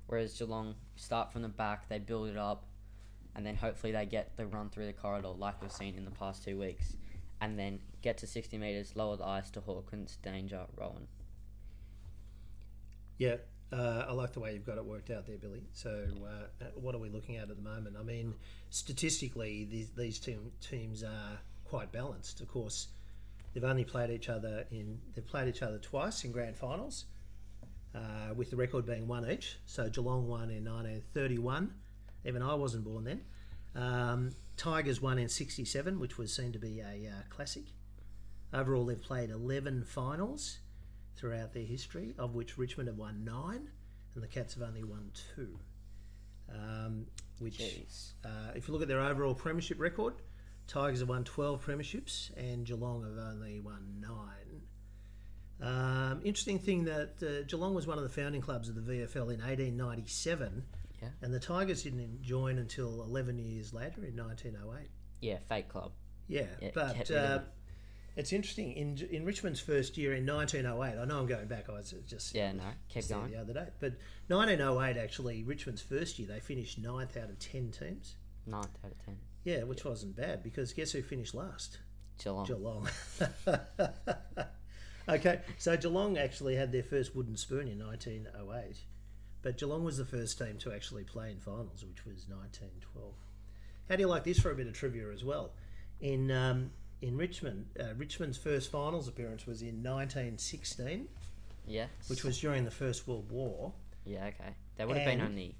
Whereas 0.06 0.38
Geelong 0.38 0.74
start 0.96 1.30
from 1.32 1.42
the 1.42 1.48
back, 1.48 1.88
they 1.88 1.98
build 1.98 2.28
it 2.28 2.36
up, 2.38 2.64
and 3.36 3.44
then 3.44 3.56
hopefully 3.56 3.92
they 3.92 4.06
get 4.06 4.36
the 4.38 4.46
run 4.46 4.70
through 4.70 4.86
the 4.86 4.92
corridor 4.94 5.28
like 5.28 5.60
we've 5.60 5.70
seen 5.70 5.96
in 5.96 6.06
the 6.06 6.10
past 6.10 6.42
two 6.44 6.58
weeks, 6.58 6.96
and 7.42 7.58
then 7.58 7.80
get 8.00 8.16
to 8.18 8.26
60 8.26 8.56
metres, 8.56 8.96
lower 8.96 9.16
the 9.16 9.26
ice 9.26 9.50
to 9.50 9.60
Hawkins, 9.60 10.16
Danger, 10.22 10.64
Rohan. 10.78 11.08
Yeah, 13.18 13.36
uh, 13.72 14.06
I 14.08 14.12
like 14.12 14.32
the 14.32 14.40
way 14.40 14.54
you've 14.54 14.66
got 14.66 14.78
it 14.78 14.84
worked 14.84 15.10
out 15.10 15.26
there, 15.26 15.36
Billy. 15.36 15.62
So, 15.72 16.04
uh, 16.26 16.64
what 16.74 16.94
are 16.94 16.98
we 16.98 17.10
looking 17.10 17.36
at 17.36 17.50
at 17.50 17.56
the 17.56 17.62
moment? 17.62 17.96
I 17.98 18.02
mean, 18.02 18.34
statistically, 18.70 19.68
these, 19.70 19.90
these 19.90 20.18
team, 20.18 20.50
teams 20.60 21.02
are 21.02 21.38
quite 21.64 21.92
balanced. 21.92 22.40
Of 22.40 22.48
course, 22.48 22.88
they've 23.52 23.64
only 23.64 23.84
played 23.84 24.10
each 24.10 24.28
other 24.28 24.64
in 24.70 24.98
they've 25.14 25.26
played 25.26 25.48
each 25.48 25.62
other 25.62 25.78
twice 25.78 26.24
in 26.24 26.32
grand 26.32 26.56
finals, 26.56 27.04
uh, 27.94 28.32
with 28.34 28.50
the 28.50 28.56
record 28.56 28.86
being 28.86 29.06
one 29.06 29.30
each. 29.30 29.58
So 29.66 29.88
Geelong 29.90 30.26
won 30.26 30.50
in 30.50 30.64
1931. 30.64 31.72
Even 32.24 32.42
I 32.42 32.54
wasn't 32.54 32.84
born 32.84 33.04
then. 33.04 33.20
Um, 33.74 34.30
Tigers 34.56 35.00
won 35.00 35.18
in 35.18 35.28
67, 35.28 36.00
which 36.00 36.18
was 36.18 36.34
seen 36.34 36.52
to 36.52 36.58
be 36.58 36.80
a 36.80 37.10
uh, 37.10 37.22
classic. 37.28 37.64
Overall, 38.52 38.86
they've 38.86 39.00
played 39.00 39.30
11 39.30 39.84
finals 39.84 40.58
throughout 41.18 41.52
their 41.52 41.64
history, 41.64 42.14
of 42.18 42.34
which 42.34 42.56
Richmond 42.56 42.88
have 42.88 42.96
won 42.96 43.24
nine, 43.24 43.68
and 44.14 44.22
the 44.22 44.28
Cats 44.28 44.54
have 44.54 44.62
only 44.62 44.84
won 44.84 45.10
two. 45.34 45.58
Um, 46.52 47.06
which, 47.40 47.60
uh, 48.24 48.52
if 48.54 48.66
you 48.68 48.72
look 48.72 48.82
at 48.82 48.88
their 48.88 49.00
overall 49.00 49.34
premiership 49.34 49.78
record, 49.78 50.14
Tigers 50.66 51.00
have 51.00 51.08
won 51.08 51.24
12 51.24 51.64
premierships, 51.64 52.30
and 52.36 52.64
Geelong 52.64 53.02
have 53.02 53.18
only 53.32 53.60
won 53.60 54.00
nine. 54.00 54.62
Um, 55.60 56.20
interesting 56.24 56.58
thing 56.58 56.84
that 56.84 57.14
uh, 57.22 57.42
Geelong 57.48 57.74
was 57.74 57.86
one 57.86 57.98
of 57.98 58.04
the 58.04 58.10
founding 58.10 58.40
clubs 58.40 58.68
of 58.68 58.74
the 58.76 58.80
VFL 58.92 59.32
in 59.34 59.40
1897, 59.40 60.64
Yeah. 61.02 61.08
and 61.22 61.34
the 61.34 61.40
Tigers 61.40 61.82
didn't 61.82 62.22
join 62.22 62.58
until 62.58 63.02
11 63.02 63.38
years 63.38 63.72
later 63.74 64.04
in 64.04 64.16
1908. 64.16 64.88
Yeah, 65.20 65.38
fake 65.48 65.68
club. 65.68 65.92
Yeah, 66.28 66.46
Yeah, 66.60 66.70
but 66.74 66.94
get 66.96 67.08
rid 67.10 67.18
of 67.18 67.40
uh. 67.40 67.44
It's 68.18 68.32
interesting 68.32 68.72
in 68.72 68.98
in 69.12 69.24
Richmond's 69.24 69.60
first 69.60 69.96
year 69.96 70.12
in 70.12 70.26
1908. 70.26 71.00
I 71.00 71.04
know 71.04 71.20
I'm 71.20 71.26
going 71.26 71.46
back. 71.46 71.68
I 71.68 71.74
was 71.74 71.94
just 72.08 72.34
Yeah, 72.34 72.50
no, 72.50 72.64
keep 72.88 73.02
just 73.02 73.10
going. 73.10 73.30
the 73.30 73.40
other 73.40 73.52
day, 73.54 73.68
but 73.78 73.92
1908 74.26 75.00
actually 75.00 75.44
Richmond's 75.44 75.80
first 75.80 76.18
year 76.18 76.26
they 76.26 76.40
finished 76.40 76.78
ninth 76.78 77.16
out 77.16 77.30
of 77.30 77.38
ten 77.38 77.70
teams. 77.70 78.16
Ninth 78.44 78.76
out 78.84 78.90
of 78.90 79.04
ten. 79.04 79.16
Yeah, 79.44 79.62
which 79.62 79.84
wasn't 79.84 80.16
bad 80.16 80.42
because 80.42 80.72
guess 80.72 80.90
who 80.90 81.00
finished 81.00 81.32
last? 81.32 81.78
Geelong. 82.18 82.44
Geelong. 82.46 82.88
okay, 85.08 85.40
so 85.56 85.76
Geelong 85.76 86.18
actually 86.18 86.56
had 86.56 86.72
their 86.72 86.82
first 86.82 87.14
wooden 87.14 87.36
spoon 87.36 87.68
in 87.68 87.78
1908, 87.78 88.82
but 89.42 89.56
Geelong 89.56 89.84
was 89.84 89.96
the 89.96 90.04
first 90.04 90.36
team 90.38 90.58
to 90.58 90.72
actually 90.72 91.04
play 91.04 91.30
in 91.30 91.38
finals, 91.38 91.84
which 91.88 92.04
was 92.04 92.26
1912. 92.28 93.14
How 93.88 93.94
do 93.94 94.02
you 94.02 94.08
like 94.08 94.24
this 94.24 94.40
for 94.40 94.50
a 94.50 94.56
bit 94.56 94.66
of 94.66 94.74
trivia 94.74 95.12
as 95.12 95.22
well? 95.22 95.52
In 96.00 96.32
um, 96.32 96.72
in 97.00 97.16
Richmond, 97.16 97.66
uh, 97.78 97.94
Richmond's 97.96 98.36
first 98.38 98.70
finals 98.70 99.08
appearance 99.08 99.46
was 99.46 99.62
in 99.62 99.82
1916, 99.82 101.08
Yes. 101.66 101.88
which 102.08 102.24
was 102.24 102.38
during 102.40 102.64
the 102.64 102.70
First 102.70 103.06
World 103.06 103.30
War. 103.30 103.72
Yeah, 104.04 104.26
okay. 104.26 104.54
There 104.76 104.86
would 104.86 104.96
have 104.96 105.06
been 105.06 105.20
And 105.20 105.28
only 105.30 105.56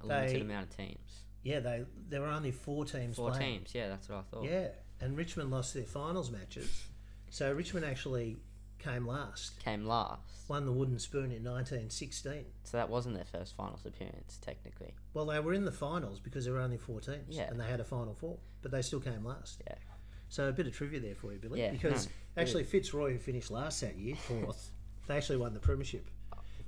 a 0.00 0.06
limited 0.06 0.36
they- 0.36 0.40
amount 0.40 0.70
of 0.70 0.76
teams. 0.76 1.24
Yeah, 1.42 1.60
they 1.60 1.84
there 2.08 2.20
were 2.20 2.28
only 2.28 2.52
four 2.52 2.84
teams 2.84 3.16
Four 3.16 3.30
playing. 3.32 3.58
teams, 3.60 3.74
yeah, 3.74 3.88
that's 3.88 4.08
what 4.08 4.18
I 4.18 4.22
thought. 4.22 4.44
Yeah, 4.44 4.68
and 5.00 5.16
Richmond 5.16 5.50
lost 5.50 5.72
their 5.74 5.84
finals 5.84 6.30
matches, 6.30 6.86
so 7.30 7.50
Richmond 7.52 7.86
actually 7.86 8.36
came 8.78 9.06
last. 9.06 9.58
Came 9.60 9.84
last. 9.86 10.22
won 10.48 10.66
the 10.66 10.72
wooden 10.72 10.98
spoon 10.98 11.30
in 11.30 11.42
1916. 11.44 12.44
So 12.64 12.76
that 12.76 12.88
wasn't 12.90 13.14
their 13.14 13.24
first 13.24 13.54
finals 13.54 13.86
appearance, 13.86 14.38
technically. 14.42 14.94
Well, 15.14 15.24
they 15.26 15.38
were 15.40 15.54
in 15.54 15.64
the 15.64 15.70
finals 15.72 16.18
because 16.20 16.44
there 16.44 16.54
were 16.54 16.60
only 16.60 16.76
four 16.78 17.00
teams, 17.00 17.36
Yeah. 17.36 17.48
and 17.48 17.58
they 17.60 17.66
had 17.68 17.78
a 17.80 17.84
final 17.84 18.14
four, 18.14 18.38
but 18.60 18.70
they 18.72 18.82
still 18.82 19.00
came 19.00 19.24
last. 19.24 19.62
Yeah. 19.66 19.76
So 20.30 20.48
a 20.48 20.52
bit 20.52 20.66
of 20.68 20.72
trivia 20.72 21.00
there 21.00 21.16
for 21.16 21.32
you, 21.32 21.38
Billy, 21.38 21.60
Yeah, 21.60 21.72
because 21.72 22.06
no, 22.06 22.12
actually 22.42 22.64
Fitzroy, 22.64 23.12
who 23.12 23.18
finished 23.18 23.50
last 23.50 23.80
that 23.80 23.98
year, 23.98 24.14
fourth, 24.16 24.70
they 25.06 25.16
actually 25.16 25.38
won 25.38 25.52
the 25.52 25.60
premiership. 25.60 26.08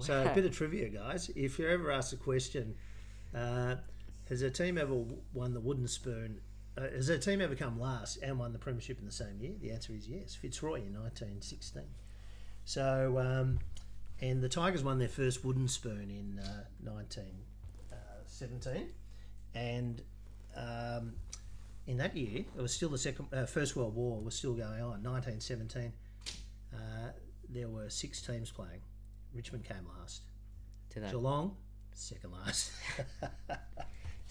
So 0.01 0.27
a 0.27 0.35
bit 0.35 0.45
of 0.45 0.57
trivia, 0.57 0.89
guys. 0.89 1.31
If 1.37 1.61
you're 1.61 1.71
ever 1.71 1.93
asked 1.93 2.13
a 2.13 2.17
question, 2.17 2.75
uh, 3.33 3.77
has 4.29 4.43
a 4.43 4.51
team 4.51 4.77
ever 4.77 5.05
won 5.33 5.55
the 5.55 5.61
wooden 5.61 5.87
spoon? 5.87 6.41
Uh, 6.77 6.91
has 6.91 7.09
a 7.09 7.19
team 7.19 7.41
ever 7.41 7.55
come 7.55 7.79
last 7.79 8.19
and 8.21 8.37
won 8.37 8.53
the 8.53 8.59
premiership 8.59 8.99
in 8.99 9.07
the 9.07 9.13
same 9.13 9.39
year? 9.39 9.53
The 9.61 9.71
answer 9.71 9.93
is 9.93 10.09
yes. 10.09 10.35
Fitzroy 10.35 10.79
in 10.79 10.93
1916. 10.95 11.85
So, 12.65 13.17
um, 13.19 13.61
and 14.21 14.43
the 14.43 14.49
Tigers 14.49 14.83
won 14.83 14.99
their 14.99 15.07
first 15.07 15.45
wooden 15.45 15.69
spoon 15.69 16.11
in 16.11 16.41
uh, 16.41 16.65
1917, 16.83 18.89
and 19.55 20.03
um, 20.57 21.15
in 21.87 21.97
that 21.99 22.17
year 22.17 22.45
it 22.57 22.61
was 22.61 22.73
still 22.73 22.89
the 22.89 22.99
second, 22.99 23.27
uh, 23.33 23.47
First 23.47 23.77
World 23.77 23.95
War 23.95 24.21
was 24.21 24.35
still 24.35 24.55
going 24.55 24.81
on. 24.83 25.03
1917, 25.03 25.93
uh, 26.73 26.79
there 27.49 27.69
were 27.69 27.91
six 27.91 28.23
teams 28.23 28.51
playing. 28.51 28.81
Richmond 29.35 29.65
came 29.65 29.87
last. 29.99 30.23
To 30.91 31.01
that. 31.01 31.11
Geelong, 31.11 31.57
second 31.95 32.33
last. 32.33 32.71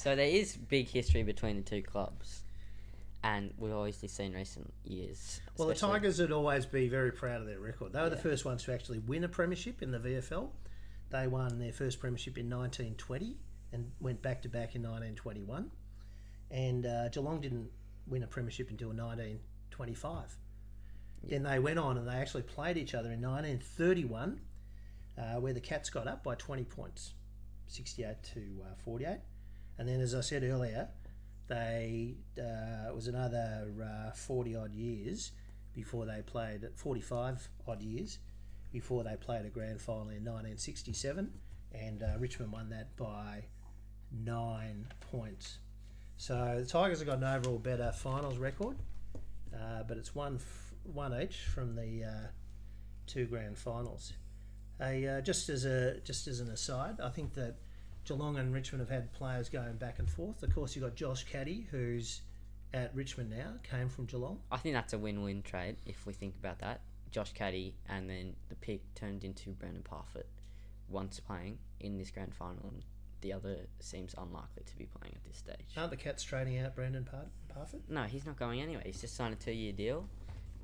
So 0.02 0.16
there 0.16 0.26
is 0.26 0.58
big 0.58 0.90
history 0.90 1.22
between 1.22 1.58
the 1.58 1.62
two 1.62 1.84
clubs. 1.84 2.42
And 3.24 3.54
we've 3.60 3.72
obviously 3.72 4.08
seen 4.08 4.34
recent 4.34 4.74
years. 4.84 5.40
well, 5.56 5.68
the 5.68 5.76
Tigers 5.76 6.18
would 6.20 6.32
always 6.32 6.66
be 6.66 6.90
very 6.90 7.12
proud 7.12 7.40
of 7.40 7.46
their 7.46 7.60
record. 7.60 7.94
They 7.94 8.02
were 8.02 8.10
the 8.10 8.18
first 8.18 8.44
ones 8.44 8.64
to 8.64 8.74
actually 8.74 8.98
win 8.98 9.24
a 9.24 9.28
premiership 9.28 9.84
in 9.84 9.92
the 9.92 10.00
VFL. 10.00 10.50
They 11.12 11.28
won 11.28 11.60
their 11.60 11.72
first 11.72 12.00
premiership 12.00 12.40
in 12.40 12.50
1920 12.50 13.38
and 13.74 13.92
went 14.00 14.24
back 14.24 14.42
to 14.42 14.50
back 14.50 14.74
in 14.74 14.82
1921. 14.82 15.70
And 16.52 16.86
uh, 16.86 17.10
Geelong 17.10 17.42
didn't 17.42 17.70
win 18.08 18.24
a 18.24 18.28
premiership 18.28 18.70
until 18.70 18.90
1925. 18.90 20.38
Then 21.24 21.44
they 21.44 21.60
went 21.60 21.80
on 21.80 21.98
and 21.98 22.08
they 22.08 22.14
actually 22.16 22.44
played 22.44 22.78
each 22.78 22.94
other 22.94 23.12
in 23.12 23.22
1931, 23.22 24.42
uh, 25.18 25.22
where 25.40 25.54
the 25.54 25.62
Cats 25.62 25.90
got 25.90 26.08
up 26.08 26.24
by 26.24 26.36
20 26.36 26.66
points, 26.66 27.14
68 27.68 28.24
to 28.34 28.40
uh, 28.64 28.76
48. 28.84 29.20
And 29.78 29.88
then, 29.88 30.02
as 30.02 30.14
I 30.14 30.22
said 30.22 30.44
earlier, 30.44 30.90
they 31.48 32.16
uh, 32.40 32.90
it 32.90 32.96
was 32.96 33.08
another 33.08 33.68
uh, 33.84 34.12
40 34.12 34.56
odd 34.56 34.74
years 34.74 35.32
before 35.74 36.06
they 36.06 36.22
played 36.22 36.68
45 36.76 37.50
odd 37.68 37.82
years 37.82 38.20
before 38.72 39.04
they 39.04 39.16
played 39.18 39.46
a 39.46 39.50
grand 39.50 39.82
final 39.82 40.04
in 40.04 40.24
1967 40.24 41.30
and 41.74 42.04
uh, 42.04 42.18
Richmond 42.20 42.54
won 42.54 42.70
that 42.70 42.96
by 42.96 43.44
nine 44.12 44.88
points 45.12 45.60
so 46.22 46.56
the 46.60 46.66
Tigers 46.66 47.00
have 47.00 47.08
got 47.08 47.18
an 47.18 47.24
overall 47.24 47.58
better 47.58 47.92
finals 47.92 48.38
record 48.38 48.78
uh, 49.56 49.84
but 49.88 49.98
it's 49.98 50.14
one 50.14 50.36
f- 50.36 50.74
one 50.94 51.20
each 51.20 51.38
from 51.54 51.76
the 51.76 52.04
uh, 52.04 52.28
two 53.08 53.26
grand 53.26 53.58
finals 53.58 54.14
a, 54.82 55.08
uh, 55.08 55.22
just 55.22 55.50
as 55.50 55.66
a 55.66 56.00
just 56.02 56.28
as 56.28 56.40
an 56.40 56.50
aside 56.50 57.00
I 57.02 57.10
think 57.10 57.34
that 57.34 57.56
Geelong 58.06 58.38
and 58.38 58.54
Richmond 58.54 58.82
have 58.82 58.90
had 58.90 59.14
players 59.14 59.48
going 59.48 59.76
back 59.76 60.00
and 60.00 60.10
forth. 60.10 60.42
Of 60.42 60.54
course, 60.54 60.76
you've 60.76 60.84
got 60.84 60.96
Josh 60.96 61.24
Caddy, 61.24 61.68
who's 61.70 62.22
at 62.74 62.94
Richmond 62.96 63.30
now, 63.30 63.54
came 63.64 63.90
from 63.90 64.06
Geelong. 64.06 64.40
I 64.52 64.58
think 64.58 64.74
that's 64.74 64.94
a 64.94 64.98
win-win 64.98 65.44
trade 65.44 65.76
if 65.86 66.06
we 66.06 66.14
think 66.14 66.36
about 66.40 66.60
that. 66.60 66.82
Josh 67.12 67.34
Caddy 67.34 67.76
and 67.90 68.10
then 68.10 68.36
the 68.50 68.56
pick 68.56 68.82
turned 68.96 69.24
into 69.24 69.50
Brandon 69.52 69.84
Parfitt 69.84 70.28
once 70.90 71.20
playing 71.20 71.58
in 71.80 71.98
this 71.98 72.10
grand 72.10 72.34
final 72.34 72.70
and 72.70 72.84
the 73.22 73.34
other 73.34 73.58
seems 73.80 74.14
unlikely 74.18 74.64
to 74.66 74.78
be 74.78 74.86
playing 74.86 75.16
at 75.16 75.24
this 75.24 75.38
stage. 75.38 75.66
Aren't 75.78 75.92
the 75.92 75.98
Cats 75.98 76.24
trading 76.24 76.60
out 76.60 76.76
Brandon 76.76 77.04
Par- 77.04 77.26
Parfitt? 77.56 77.82
No, 77.90 78.04
he's 78.04 78.26
not 78.26 78.38
going 78.38 78.62
anywhere. 78.62 78.84
He's 78.86 79.02
just 79.02 79.16
signed 79.16 79.34
a 79.34 79.38
two-year 79.38 79.74
deal, 79.74 80.08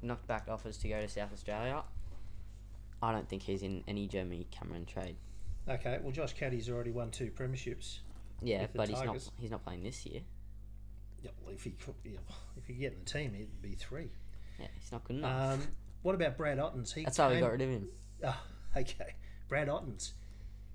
knocked 0.01 0.27
back 0.27 0.47
offers 0.49 0.77
to 0.79 0.89
go 0.89 0.99
to 0.99 1.07
South 1.07 1.31
Australia. 1.33 1.83
I 3.01 3.11
don't 3.11 3.29
think 3.29 3.43
he's 3.43 3.61
in 3.63 3.83
any 3.87 4.07
Jeremy 4.07 4.47
Cameron 4.51 4.85
trade. 4.85 5.17
Okay, 5.69 5.99
well, 6.01 6.11
Josh 6.11 6.35
Caddy's 6.35 6.69
already 6.69 6.91
won 6.91 7.11
two 7.11 7.29
premierships. 7.31 7.99
Yeah, 8.41 8.67
but 8.73 8.87
he's 8.87 9.01
not. 9.03 9.17
He's 9.39 9.51
not 9.51 9.63
playing 9.63 9.83
this 9.83 10.05
year. 10.05 10.21
Yeah, 11.21 11.31
well, 11.43 11.53
if 11.53 11.63
he 11.63 11.71
could, 11.71 11.95
yeah, 12.03 12.19
if 12.55 12.65
he 12.65 12.73
could 12.73 12.81
get 12.81 12.93
in 12.93 12.99
the 12.99 13.05
team, 13.05 13.33
it'd 13.35 13.61
be 13.61 13.73
three. 13.73 14.09
Yeah, 14.59 14.67
he's 14.79 14.91
not 14.91 15.03
good 15.03 15.17
enough. 15.17 15.53
Um, 15.53 15.67
what 16.03 16.15
about 16.15 16.37
Brad 16.37 16.59
Ottens? 16.59 16.93
He 16.93 17.03
That's 17.03 17.17
how 17.17 17.29
we 17.29 17.39
got 17.39 17.51
rid 17.51 17.61
of 17.61 17.69
him. 17.69 17.89
Oh, 18.23 18.39
okay, 18.77 19.15
Brad 19.49 19.67
Ottens 19.67 20.13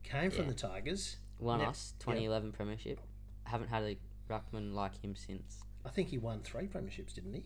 came 0.02 0.30
from 0.30 0.48
the 0.48 0.54
Tigers. 0.54 1.16
Won 1.42 1.60
us 1.60 1.94
2011 2.00 2.52
premiership. 2.52 3.00
Haven't 3.44 3.68
had 3.68 3.82
a 3.82 3.96
ruckman 4.30 4.74
like 4.74 4.96
him 5.02 5.14
since. 5.16 5.62
I 5.84 5.88
think 5.88 6.08
he 6.08 6.18
won 6.18 6.40
three 6.40 6.66
premierships, 6.68 7.14
didn't 7.14 7.34
he? 7.34 7.44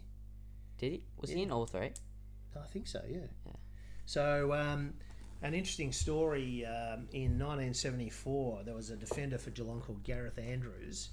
Did 0.79 0.93
he? 0.93 1.03
Was 1.17 1.31
he 1.31 1.43
in 1.43 1.51
all 1.51 1.67
three? 1.67 1.93
I 2.55 2.67
think 2.67 2.87
so, 2.87 3.03
yeah. 3.09 3.21
Yeah. 3.47 3.53
So, 4.05 4.53
um, 4.53 4.95
an 5.43 5.55
interesting 5.55 5.93
story 5.93 6.65
um, 6.65 7.09
in 7.13 7.39
1974, 7.39 8.63
there 8.65 8.75
was 8.75 8.91
a 8.91 8.97
defender 8.97 9.39
for 9.39 9.51
Geelong 9.51 9.81
called 9.81 10.03
Gareth 10.03 10.39
Andrews 10.39 11.11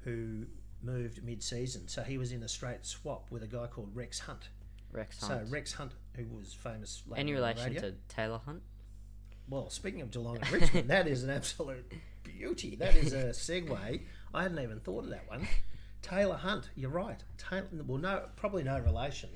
who 0.00 0.46
moved 0.82 1.22
mid-season, 1.24 1.88
so 1.88 2.02
he 2.02 2.18
was 2.18 2.32
in 2.32 2.42
a 2.42 2.48
straight 2.48 2.84
swap 2.84 3.30
with 3.30 3.42
a 3.42 3.46
guy 3.46 3.66
called 3.66 3.94
Rex 3.94 4.18
Hunt. 4.18 4.48
Rex 4.90 5.20
Hunt. 5.20 5.46
So 5.46 5.52
Rex 5.52 5.72
Hunt, 5.72 5.92
who 6.16 6.24
was 6.36 6.52
famous. 6.52 7.02
Any 7.16 7.32
relation 7.32 7.74
to 7.76 7.94
Taylor 8.08 8.40
Hunt? 8.44 8.62
Well, 9.48 9.68
speaking 9.70 10.00
of 10.00 10.10
Geelong 10.10 10.36
and 10.38 10.50
Richmond, 10.52 10.88
that 10.88 11.06
is 11.06 11.22
an 11.24 11.30
absolute 11.30 11.90
beauty. 12.22 12.76
That 12.76 12.96
is 12.96 13.12
a 13.12 13.26
segue. 13.30 14.00
I 14.34 14.42
hadn't 14.42 14.58
even 14.58 14.80
thought 14.80 15.04
of 15.04 15.10
that 15.10 15.28
one. 15.28 15.46
Taylor 16.00 16.36
Hunt, 16.36 16.70
you're 16.74 16.90
right. 16.90 17.22
Taylor, 17.38 17.66
well, 17.86 17.98
no, 17.98 18.24
probably 18.36 18.62
no 18.64 18.78
relation. 18.78 19.28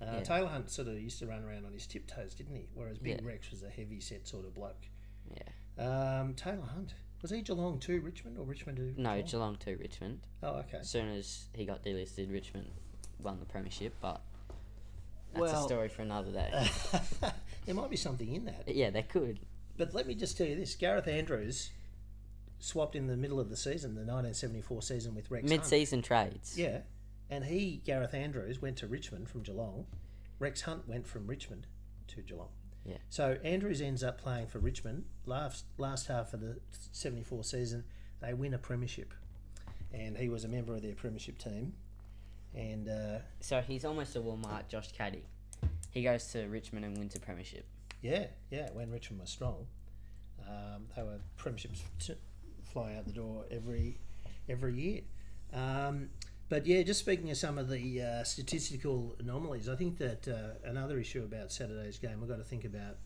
Uh, 0.00 0.06
Yeah. 0.16 0.22
Taylor 0.22 0.48
Hunt 0.48 0.70
sort 0.70 0.88
of 0.88 0.98
used 1.00 1.18
to 1.20 1.26
run 1.26 1.44
around 1.44 1.66
on 1.66 1.72
his 1.72 1.86
tiptoes, 1.86 2.34
didn't 2.34 2.56
he? 2.56 2.66
Whereas 2.74 2.98
Big 2.98 3.20
Yeah. 3.20 3.26
Rex 3.28 3.50
was 3.50 3.62
a 3.62 3.68
heavy 3.70 4.00
set 4.00 4.26
sort 4.26 4.44
of 4.46 4.54
bloke. 4.54 4.86
Yeah. 5.34 6.20
Um, 6.20 6.34
Taylor 6.34 6.66
Hunt 6.66 6.94
was 7.20 7.30
he 7.30 7.42
Geelong 7.42 7.78
to 7.80 8.00
Richmond 8.00 8.36
or 8.38 8.44
Richmond 8.44 8.78
to 8.78 9.00
No, 9.00 9.10
Geelong? 9.14 9.26
Geelong 9.26 9.56
to 9.58 9.76
Richmond. 9.76 10.20
Oh, 10.42 10.54
okay. 10.60 10.78
As 10.78 10.90
soon 10.90 11.08
as 11.10 11.46
he 11.54 11.64
got 11.64 11.84
delisted, 11.84 12.32
Richmond 12.32 12.68
won 13.20 13.38
the 13.38 13.46
premiership, 13.46 13.94
but 14.00 14.20
that's 15.32 15.40
Well- 15.52 15.64
a 15.64 15.68
story 15.68 15.88
for 15.88 16.02
another 16.02 16.32
day. 16.32 16.50
there 17.66 17.74
might 17.74 17.90
be 17.90 17.96
something 17.96 18.32
in 18.32 18.44
that. 18.46 18.64
yeah, 18.68 18.90
they 18.90 19.02
could. 19.02 19.40
But 19.76 19.94
let 19.94 20.06
me 20.06 20.14
just 20.14 20.36
tell 20.36 20.46
you 20.46 20.56
this: 20.56 20.74
Gareth 20.74 21.08
Andrews 21.08 21.70
swapped 22.58 22.94
in 22.94 23.06
the 23.06 23.16
middle 23.16 23.40
of 23.40 23.50
the 23.50 23.56
season, 23.56 23.94
the 23.94 24.00
1974 24.02 24.82
season, 24.82 25.14
with 25.14 25.30
Rex 25.30 25.42
Hunt. 25.42 25.50
Mid-season 25.62 26.02
trades. 26.02 26.58
Yeah, 26.58 26.80
and 27.30 27.44
he, 27.44 27.80
Gareth 27.84 28.14
Andrews, 28.14 28.60
went 28.62 28.76
to 28.78 28.86
Richmond 28.86 29.28
from 29.28 29.42
Geelong. 29.42 29.86
Rex 30.38 30.62
Hunt 30.62 30.88
went 30.88 31.06
from 31.06 31.26
Richmond 31.26 31.66
to 32.08 32.20
Geelong. 32.22 32.50
Yeah. 32.84 32.96
So 33.10 33.38
Andrews 33.44 33.80
ends 33.80 34.02
up 34.02 34.20
playing 34.20 34.48
for 34.48 34.58
Richmond. 34.58 35.04
Last 35.24 35.64
last 35.78 36.08
half 36.08 36.34
of 36.34 36.40
the 36.40 36.58
'74 36.92 37.44
season, 37.44 37.84
they 38.20 38.34
win 38.34 38.54
a 38.54 38.58
premiership, 38.58 39.14
and 39.92 40.16
he 40.16 40.28
was 40.28 40.44
a 40.44 40.48
member 40.48 40.74
of 40.74 40.82
their 40.82 40.94
premiership 40.94 41.38
team. 41.38 41.74
And 42.54 42.88
uh, 42.88 43.18
So 43.40 43.60
he's 43.62 43.84
almost 43.84 44.14
a 44.16 44.20
Walmart 44.20 44.68
Josh 44.68 44.92
Caddy. 44.92 45.24
He 45.92 46.02
goes 46.02 46.26
to 46.32 46.46
Richmond 46.48 46.84
and 46.84 46.98
wins 46.98 47.14
a 47.14 47.20
premiership. 47.20 47.64
yeah, 48.02 48.26
yeah, 48.50 48.70
when 48.72 48.90
Richmond 48.90 49.20
was 49.20 49.30
strong, 49.30 49.66
um, 50.48 50.86
they 50.96 51.02
were 51.02 51.20
premierships 51.38 51.82
t- 52.00 52.14
flying 52.64 52.98
out 52.98 53.06
the 53.06 53.12
door 53.12 53.44
every 53.50 54.00
every 54.48 54.74
year. 54.74 55.02
Um, 55.52 56.08
but 56.48 56.66
yeah, 56.66 56.82
just 56.82 57.00
speaking 57.00 57.30
of 57.30 57.36
some 57.36 57.56
of 57.58 57.68
the 57.68 58.02
uh, 58.02 58.24
statistical 58.24 59.16
anomalies, 59.20 59.68
I 59.68 59.76
think 59.76 59.98
that 59.98 60.26
uh, 60.28 60.68
another 60.68 60.98
issue 60.98 61.22
about 61.22 61.52
Saturday's 61.52 61.98
game, 61.98 62.20
we've 62.20 62.28
got 62.28 62.38
to 62.38 62.44
think 62.44 62.64
about 62.64 62.96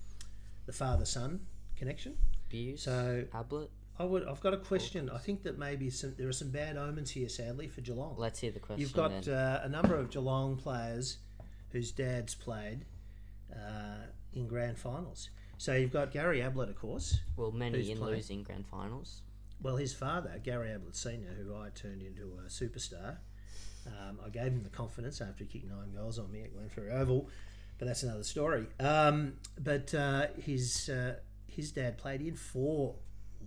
the 0.67 0.73
father-son 0.73 1.41
connection. 1.77 2.17
Bews, 2.49 2.83
So 2.83 3.25
Ablett. 3.33 3.71
I 3.99 4.05
would, 4.05 4.27
I've 4.27 4.41
got 4.41 4.53
a 4.53 4.59
question. 4.59 5.09
I 5.11 5.19
think 5.19 5.43
that 5.45 5.59
maybe 5.59 5.91
some, 5.91 6.15
there 6.19 6.29
are 6.29 6.33
some 6.33 6.51
bad 6.51 6.77
omens 6.77 7.11
here, 7.11 7.29
sadly, 7.29 7.69
for 7.69 7.81
Geelong. 7.81 8.15
Let's 8.19 8.41
hear 8.41 8.51
the 8.51 8.59
question. 8.59 8.81
You've 8.81 8.93
got 8.93 9.27
uh, 9.27 9.61
a 9.63 9.69
number 9.69 9.95
of 9.97 10.11
Geelong 10.11 10.57
players 10.57 11.19
whose 11.73 11.91
dads 11.91 12.35
played 12.35 12.85
uh, 13.53 14.07
in 14.33 14.47
grand 14.47 14.79
finals. 14.79 15.31
So 15.59 15.75
you've 15.75 15.93
got 15.93 16.13
Gary 16.13 16.43
Ablett, 16.43 16.69
of 16.69 16.77
course. 16.77 17.21
well, 17.37 17.51
many 17.51 17.91
in 17.91 17.99
playing? 17.99 18.17
losing 18.17 18.43
grand 18.43 18.67
finals. 18.67 19.23
Well, 19.63 19.77
his 19.77 19.95
father, 19.95 20.39
Gary 20.43 20.71
Ablett 20.73 20.97
Senior, 20.97 21.31
who 21.31 21.55
I 21.55 21.71
turned 21.71 22.03
into 22.03 22.39
a 22.45 22.49
superstar, 22.49 23.17
um, 23.87 24.19
I 24.25 24.29
gave 24.29 24.53
him 24.53 24.63
the 24.63 24.69
confidence 24.69 25.21
after 25.21 25.45
he 25.45 25.51
kicked 25.51 25.71
nine 25.71 25.93
goals 25.95 26.19
on 26.19 26.31
me 26.31 26.43
at 26.43 26.55
Glenferrie 26.55 26.93
Oval, 26.93 27.29
but 27.79 27.87
that's 27.89 28.03
another 28.03 28.25
story. 28.25 28.67
Um, 28.81 29.35
but 29.59 29.95
uh, 29.95 30.27
his 30.39 30.89
uh, 30.89 31.17
his 31.47 31.73
dad 31.73 31.97
played 31.97 32.21
in 32.21 32.35
four 32.35 32.97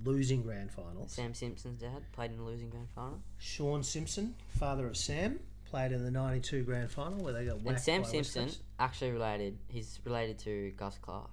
losing 0.03 0.41
grand 0.41 0.71
finals. 0.71 1.11
Sam 1.11 1.33
Simpson's 1.33 1.81
dad 1.81 2.03
played 2.11 2.31
in 2.31 2.39
a 2.39 2.45
losing 2.45 2.69
grand 2.69 2.89
final. 2.95 3.21
Sean 3.37 3.83
Simpson, 3.83 4.35
father 4.57 4.87
of 4.87 4.97
Sam, 4.97 5.39
played 5.69 5.91
in 5.91 6.03
the 6.03 6.11
'92 6.11 6.63
grand 6.63 6.89
final 6.91 7.19
where 7.23 7.33
they 7.33 7.45
got 7.45 7.61
whacked 7.61 7.69
And 7.69 7.79
Sam 7.79 7.95
by 7.95 7.99
West 8.01 8.11
Simpson 8.11 8.45
Coast. 8.45 8.63
actually 8.79 9.11
related. 9.11 9.57
He's 9.67 9.99
related 10.03 10.39
to 10.39 10.71
Gus 10.77 10.97
Clark. 11.01 11.29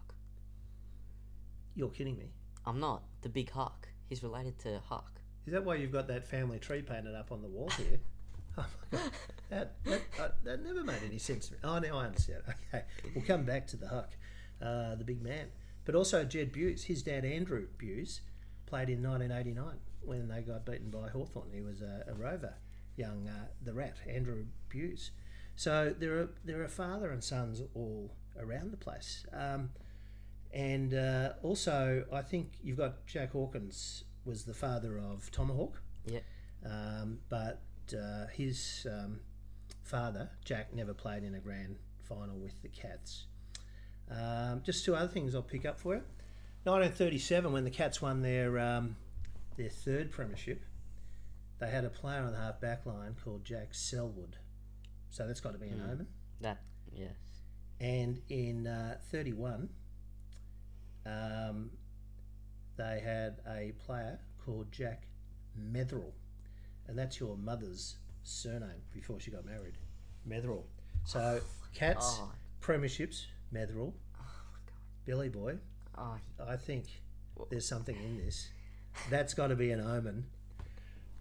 You're 1.74 1.90
kidding 1.90 2.16
me. 2.16 2.30
I'm 2.64 2.80
not 2.80 3.02
the 3.22 3.28
big 3.28 3.50
Huck. 3.50 3.88
He's 4.08 4.22
related 4.22 4.58
to 4.60 4.80
Huck. 4.88 5.20
Is 5.46 5.52
that 5.52 5.64
why 5.64 5.76
you've 5.76 5.92
got 5.92 6.08
that 6.08 6.26
family 6.26 6.58
tree 6.58 6.82
painted 6.82 7.14
up 7.14 7.30
on 7.30 7.42
the 7.42 7.48
wall 7.48 7.70
here? 7.70 8.00
oh 8.58 8.66
my 8.92 8.98
god, 8.98 9.10
that 9.50 9.74
that, 9.84 10.00
uh, 10.18 10.28
that 10.44 10.64
never 10.64 10.82
made 10.82 11.00
any 11.04 11.18
sense 11.18 11.48
to 11.48 11.52
me. 11.52 11.58
Oh, 11.62 11.78
now 11.78 11.98
I 11.98 12.06
understand. 12.06 12.42
Okay, 12.72 12.84
we'll 13.14 13.24
come 13.24 13.44
back 13.44 13.66
to 13.68 13.76
the 13.76 13.86
Huck, 13.88 14.10
uh, 14.62 14.94
the 14.94 15.04
big 15.04 15.22
man, 15.22 15.48
but 15.84 15.94
also 15.94 16.24
Jed 16.24 16.52
Bews. 16.52 16.84
His 16.84 17.02
dad 17.02 17.24
Andrew 17.24 17.66
Bews 17.76 18.22
played 18.64 18.88
in 18.88 19.02
1989 19.02 19.78
when 20.02 20.28
they 20.28 20.40
got 20.40 20.64
beaten 20.64 20.88
by 20.90 21.08
Hawthorn. 21.10 21.50
He 21.52 21.60
was 21.60 21.82
a, 21.82 22.04
a 22.08 22.14
rover, 22.14 22.54
young 22.96 23.28
uh, 23.28 23.46
the 23.62 23.72
Rat 23.72 23.96
Andrew 24.08 24.46
Bews. 24.68 25.10
So 25.54 25.94
there 25.98 26.18
are 26.18 26.28
there 26.44 26.62
are 26.62 26.68
father 26.68 27.10
and 27.10 27.22
sons 27.22 27.62
all 27.74 28.12
around 28.38 28.72
the 28.72 28.76
place. 28.76 29.26
Um, 29.32 29.70
and 30.52 30.94
uh, 30.94 31.32
also, 31.42 32.04
I 32.12 32.22
think 32.22 32.52
you've 32.62 32.78
got 32.78 33.06
Jack 33.06 33.32
Hawkins 33.32 34.04
was 34.24 34.44
the 34.44 34.54
father 34.54 34.98
of 34.98 35.30
Tomahawk. 35.30 35.80
Yeah. 36.06 36.20
Um, 36.64 37.18
but 37.28 37.62
uh, 37.92 38.26
his 38.32 38.86
um, 38.90 39.20
father, 39.82 40.30
Jack, 40.44 40.74
never 40.74 40.94
played 40.94 41.22
in 41.22 41.34
a 41.34 41.38
grand 41.38 41.76
final 42.02 42.36
with 42.36 42.60
the 42.62 42.68
Cats. 42.68 43.26
Um, 44.10 44.62
just 44.64 44.84
two 44.84 44.94
other 44.94 45.08
things 45.08 45.34
I'll 45.34 45.42
pick 45.42 45.64
up 45.64 45.80
for 45.80 45.94
you. 45.94 46.02
1937, 46.64 47.52
when 47.52 47.64
the 47.64 47.70
Cats 47.70 48.02
won 48.02 48.22
their 48.22 48.58
um, 48.58 48.96
their 49.56 49.68
third 49.68 50.10
premiership, 50.10 50.62
they 51.58 51.70
had 51.70 51.84
a 51.84 51.90
player 51.90 52.20
on 52.22 52.32
the 52.32 52.38
half 52.38 52.60
back 52.60 52.84
line 52.86 53.16
called 53.22 53.44
Jack 53.44 53.68
Selwood. 53.74 54.36
So 55.10 55.26
that's 55.26 55.40
got 55.40 55.52
to 55.52 55.58
be 55.58 55.68
an 55.68 55.78
Mm. 55.80 55.92
omen. 55.92 56.06
That 56.40 56.58
yes. 56.92 57.14
And 57.80 58.20
in 58.28 58.66
uh, 58.66 58.98
31, 59.10 59.68
um, 61.04 61.70
they 62.76 63.00
had 63.00 63.36
a 63.48 63.72
player 63.84 64.18
called 64.44 64.70
Jack 64.72 65.06
Metherell. 65.58 66.12
And 66.88 66.98
that's 66.98 67.18
your 67.20 67.36
mother's 67.36 67.96
surname 68.22 68.82
before 68.92 69.20
she 69.20 69.30
got 69.30 69.44
married. 69.44 69.74
Metherell. 70.28 70.64
So, 71.04 71.40
Cats, 71.74 72.18
Oh, 72.20 72.32
Premierships, 72.60 73.26
Metherell, 73.52 73.92
Billy 75.04 75.28
Boy. 75.28 75.58
oh, 75.96 76.16
I 76.44 76.56
think 76.56 76.86
there's 77.50 77.66
something 77.68 77.96
in 77.96 78.16
this. 78.18 78.48
That's 79.10 79.34
got 79.34 79.48
to 79.48 79.56
be 79.56 79.70
an 79.70 79.80
omen 79.80 80.26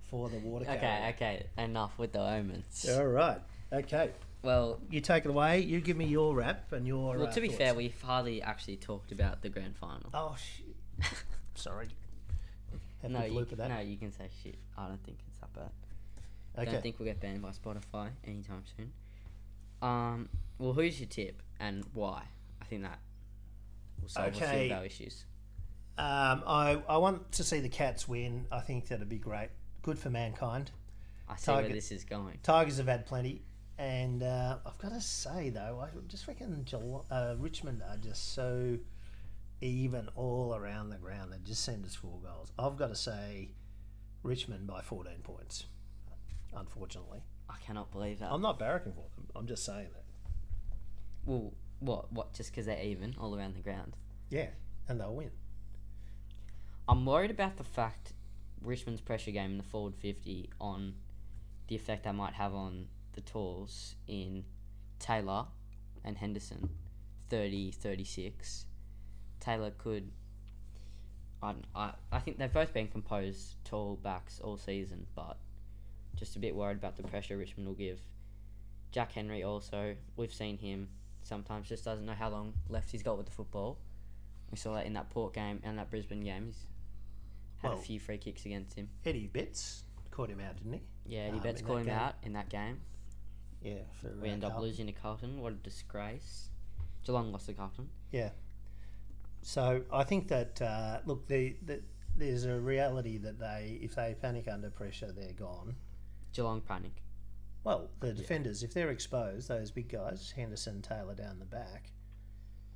for 0.09 0.29
the 0.29 0.37
water 0.39 0.65
okay, 0.65 0.77
carrier. 0.79 1.09
okay. 1.15 1.45
Enough 1.57 1.97
with 1.97 2.11
the 2.13 2.19
omens. 2.21 2.85
All 2.89 3.05
right. 3.05 3.39
Okay. 3.73 4.11
Well, 4.43 4.79
You 4.91 5.01
take 5.01 5.25
it 5.25 5.29
away. 5.29 5.61
You 5.61 5.81
give 5.81 5.97
me 5.97 6.05
your 6.05 6.35
rap 6.35 6.71
and 6.71 6.85
your. 6.85 7.17
well. 7.17 7.27
uh, 7.27 7.31
To 7.31 7.41
be 7.41 7.47
thoughts. 7.47 7.57
fair, 7.57 7.73
we've 7.73 7.99
hardly 8.01 8.41
actually 8.41 8.77
talked 8.77 9.11
about 9.11 9.41
the 9.41 9.49
grand 9.49 9.75
final. 9.75 10.09
Oh, 10.13 10.35
shit. 10.37 11.07
Sorry. 11.55 11.87
Have 13.01 13.11
no, 13.11 13.23
you, 13.23 13.45
that. 13.45 13.69
no, 13.69 13.79
you 13.79 13.97
can 13.97 14.11
say 14.11 14.29
shit. 14.43 14.57
I 14.77 14.87
don't 14.87 15.03
think 15.03 15.17
it's 15.27 15.39
that 15.39 15.53
bad. 15.53 15.71
I 16.57 16.65
don't 16.65 16.81
think 16.81 16.99
we'll 16.99 17.07
get 17.07 17.19
banned 17.19 17.41
by 17.41 17.49
Spotify 17.49 18.09
anytime 18.25 18.63
soon. 18.77 18.91
Um, 19.81 20.29
well, 20.57 20.73
who's 20.73 20.99
your 20.99 21.09
tip 21.09 21.41
and 21.59 21.83
why? 21.93 22.23
I 22.61 22.65
think 22.65 22.83
that 22.83 22.99
will 24.01 24.09
solve 24.09 24.27
a 24.29 24.31
few 24.31 24.45
Okay. 24.45 24.69
of 24.71 24.77
our 24.79 24.85
issues. 24.85 25.25
Um, 25.97 26.43
I, 26.47 26.81
I 26.87 26.97
want 26.97 27.31
to 27.33 27.43
see 27.43 27.59
the 27.59 27.69
Cats 27.69 28.07
win. 28.07 28.45
I 28.51 28.59
think 28.61 28.87
that'd 28.87 29.07
be 29.09 29.17
great. 29.17 29.49
Good 29.85 29.99
for 29.99 30.09
mankind. 30.09 30.71
I 31.29 31.35
see 31.35 31.51
where 31.51 31.69
this 31.69 31.91
is 31.91 32.03
going. 32.03 32.39
Tigers 32.41 32.77
have 32.77 32.87
had 32.87 33.05
plenty. 33.05 33.43
And 33.77 34.23
uh, 34.23 34.57
I've 34.65 34.79
got 34.79 34.89
to 34.89 34.99
say, 34.99 35.51
though, 35.51 35.79
I 35.79 35.89
just 36.07 36.27
reckon 36.27 36.63
Geelong, 36.63 37.05
uh, 37.11 37.35
Richmond 37.37 37.83
are 37.87 37.97
just 37.97 38.33
so 38.33 38.79
even 39.61 40.09
all 40.15 40.55
around 40.55 40.89
the 40.89 40.95
ground. 40.95 41.31
They 41.31 41.37
just 41.43 41.63
seem 41.63 41.83
to 41.83 41.89
score 41.91 42.17
goals. 42.23 42.51
I've 42.57 42.77
got 42.77 42.87
to 42.87 42.95
say 42.95 43.51
Richmond 44.23 44.65
by 44.65 44.81
14 44.81 45.17
points, 45.21 45.65
unfortunately. 46.57 47.19
I 47.47 47.57
cannot 47.63 47.91
believe 47.91 48.17
that. 48.21 48.31
I'm 48.31 48.41
not 48.41 48.57
barracking 48.59 48.95
for 48.95 49.05
them. 49.15 49.27
I'm 49.35 49.45
just 49.45 49.65
saying 49.65 49.89
that. 49.93 50.03
well, 51.27 51.53
what? 51.77 52.11
What? 52.11 52.33
Just 52.33 52.49
because 52.49 52.65
they're 52.65 52.81
even 52.81 53.13
all 53.19 53.37
around 53.37 53.53
the 53.53 53.61
ground? 53.61 53.95
Yeah, 54.31 54.47
and 54.89 54.99
they'll 54.99 55.13
win. 55.13 55.29
I'm 56.87 57.05
worried 57.05 57.29
about 57.29 57.57
the 57.57 57.63
fact 57.63 58.13
Richmond's 58.61 59.01
pressure 59.01 59.31
game 59.31 59.51
in 59.51 59.57
the 59.57 59.63
forward 59.63 59.95
50 59.95 60.49
on 60.59 60.93
the 61.67 61.75
effect 61.75 62.03
that 62.03 62.15
might 62.15 62.33
have 62.33 62.53
on 62.53 62.87
the 63.13 63.21
tools 63.21 63.95
in 64.07 64.43
Taylor 64.99 65.45
and 66.03 66.17
Henderson 66.17 66.69
30 67.29 67.71
36. 67.71 68.65
Taylor 69.39 69.71
could. 69.77 70.11
I, 71.41 71.53
I, 71.75 71.91
I 72.11 72.19
think 72.19 72.37
they've 72.37 72.51
both 72.51 72.73
been 72.73 72.87
composed 72.87 73.55
tall 73.65 73.99
backs 74.01 74.39
all 74.39 74.57
season, 74.57 75.05
but 75.15 75.37
just 76.15 76.35
a 76.35 76.39
bit 76.39 76.55
worried 76.55 76.77
about 76.77 76.95
the 76.95 77.03
pressure 77.03 77.37
Richmond 77.37 77.67
will 77.67 77.75
give. 77.75 77.99
Jack 78.91 79.11
Henry 79.11 79.43
also, 79.43 79.95
we've 80.15 80.33
seen 80.33 80.57
him 80.57 80.87
sometimes 81.23 81.67
just 81.67 81.83
doesn't 81.83 82.05
know 82.05 82.13
how 82.13 82.29
long 82.29 82.53
left 82.69 82.91
he's 82.91 83.03
got 83.03 83.17
with 83.17 83.25
the 83.25 83.31
football. 83.31 83.77
We 84.51 84.57
saw 84.57 84.75
that 84.75 84.85
in 84.85 84.93
that 84.93 85.09
Port 85.09 85.33
game 85.33 85.59
and 85.63 85.77
that 85.77 85.89
Brisbane 85.89 86.21
game. 86.23 86.45
He's 86.45 86.67
had 87.65 87.69
Well- 87.71 87.79
a 87.79 87.81
few 87.81 87.99
free 87.99 88.17
kicks 88.17 88.45
against 88.45 88.75
him. 88.75 88.89
Eddie 89.05 89.27
Betts 89.27 89.83
caught 90.11 90.29
him 90.29 90.39
out, 90.39 90.55
didn't 90.57 90.73
he? 90.73 90.81
Yeah, 91.05 91.19
Eddie 91.23 91.37
Um, 91.37 91.43
Betts 91.43 91.61
caught 91.61 91.77
him 91.79 91.85
game. 91.85 91.95
out 91.95 92.15
in 92.23 92.33
that 92.33 92.49
game. 92.49 92.81
Yeah, 93.61 93.83
for 93.93 94.09
We 94.21 94.29
uh, 94.29 94.33
end 94.33 94.43
up 94.43 94.51
Carlton. 94.51 94.69
losing 94.69 94.85
to 94.87 94.91
Carlton. 94.93 95.41
What 95.41 95.53
a 95.53 95.55
disgrace. 95.55 96.49
Geelong 97.03 97.31
lost 97.31 97.45
to 97.47 97.53
Carlton. 97.53 97.89
Yeah. 98.11 98.31
So 99.41 99.83
I 99.91 100.03
think 100.03 100.27
that 100.29 100.61
uh, 100.61 100.99
look, 101.05 101.27
the, 101.27 101.55
the, 101.63 101.81
there's 102.15 102.45
a 102.45 102.59
reality 102.59 103.17
that 103.19 103.39
they, 103.39 103.79
if 103.81 103.95
they 103.95 104.15
panic 104.19 104.47
under 104.47 104.69
pressure, 104.69 105.11
they're 105.11 105.33
gone. 105.33 105.75
Geelong 106.33 106.61
panic. 106.61 107.01
Well, 107.63 107.89
the 107.99 108.13
defenders, 108.13 108.61
if 108.63 108.73
they're 108.73 108.91
exposed, 108.91 109.47
those 109.47 109.71
big 109.71 109.89
guys, 109.89 110.31
Henderson, 110.35 110.81
Taylor 110.81 111.15
down 111.15 111.39
the 111.39 111.45
back, 111.45 111.91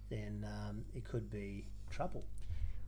then 0.10 0.46
um, 0.48 0.84
it 0.96 1.04
could 1.06 1.30
be 1.30 1.66
trouble. 1.92 2.24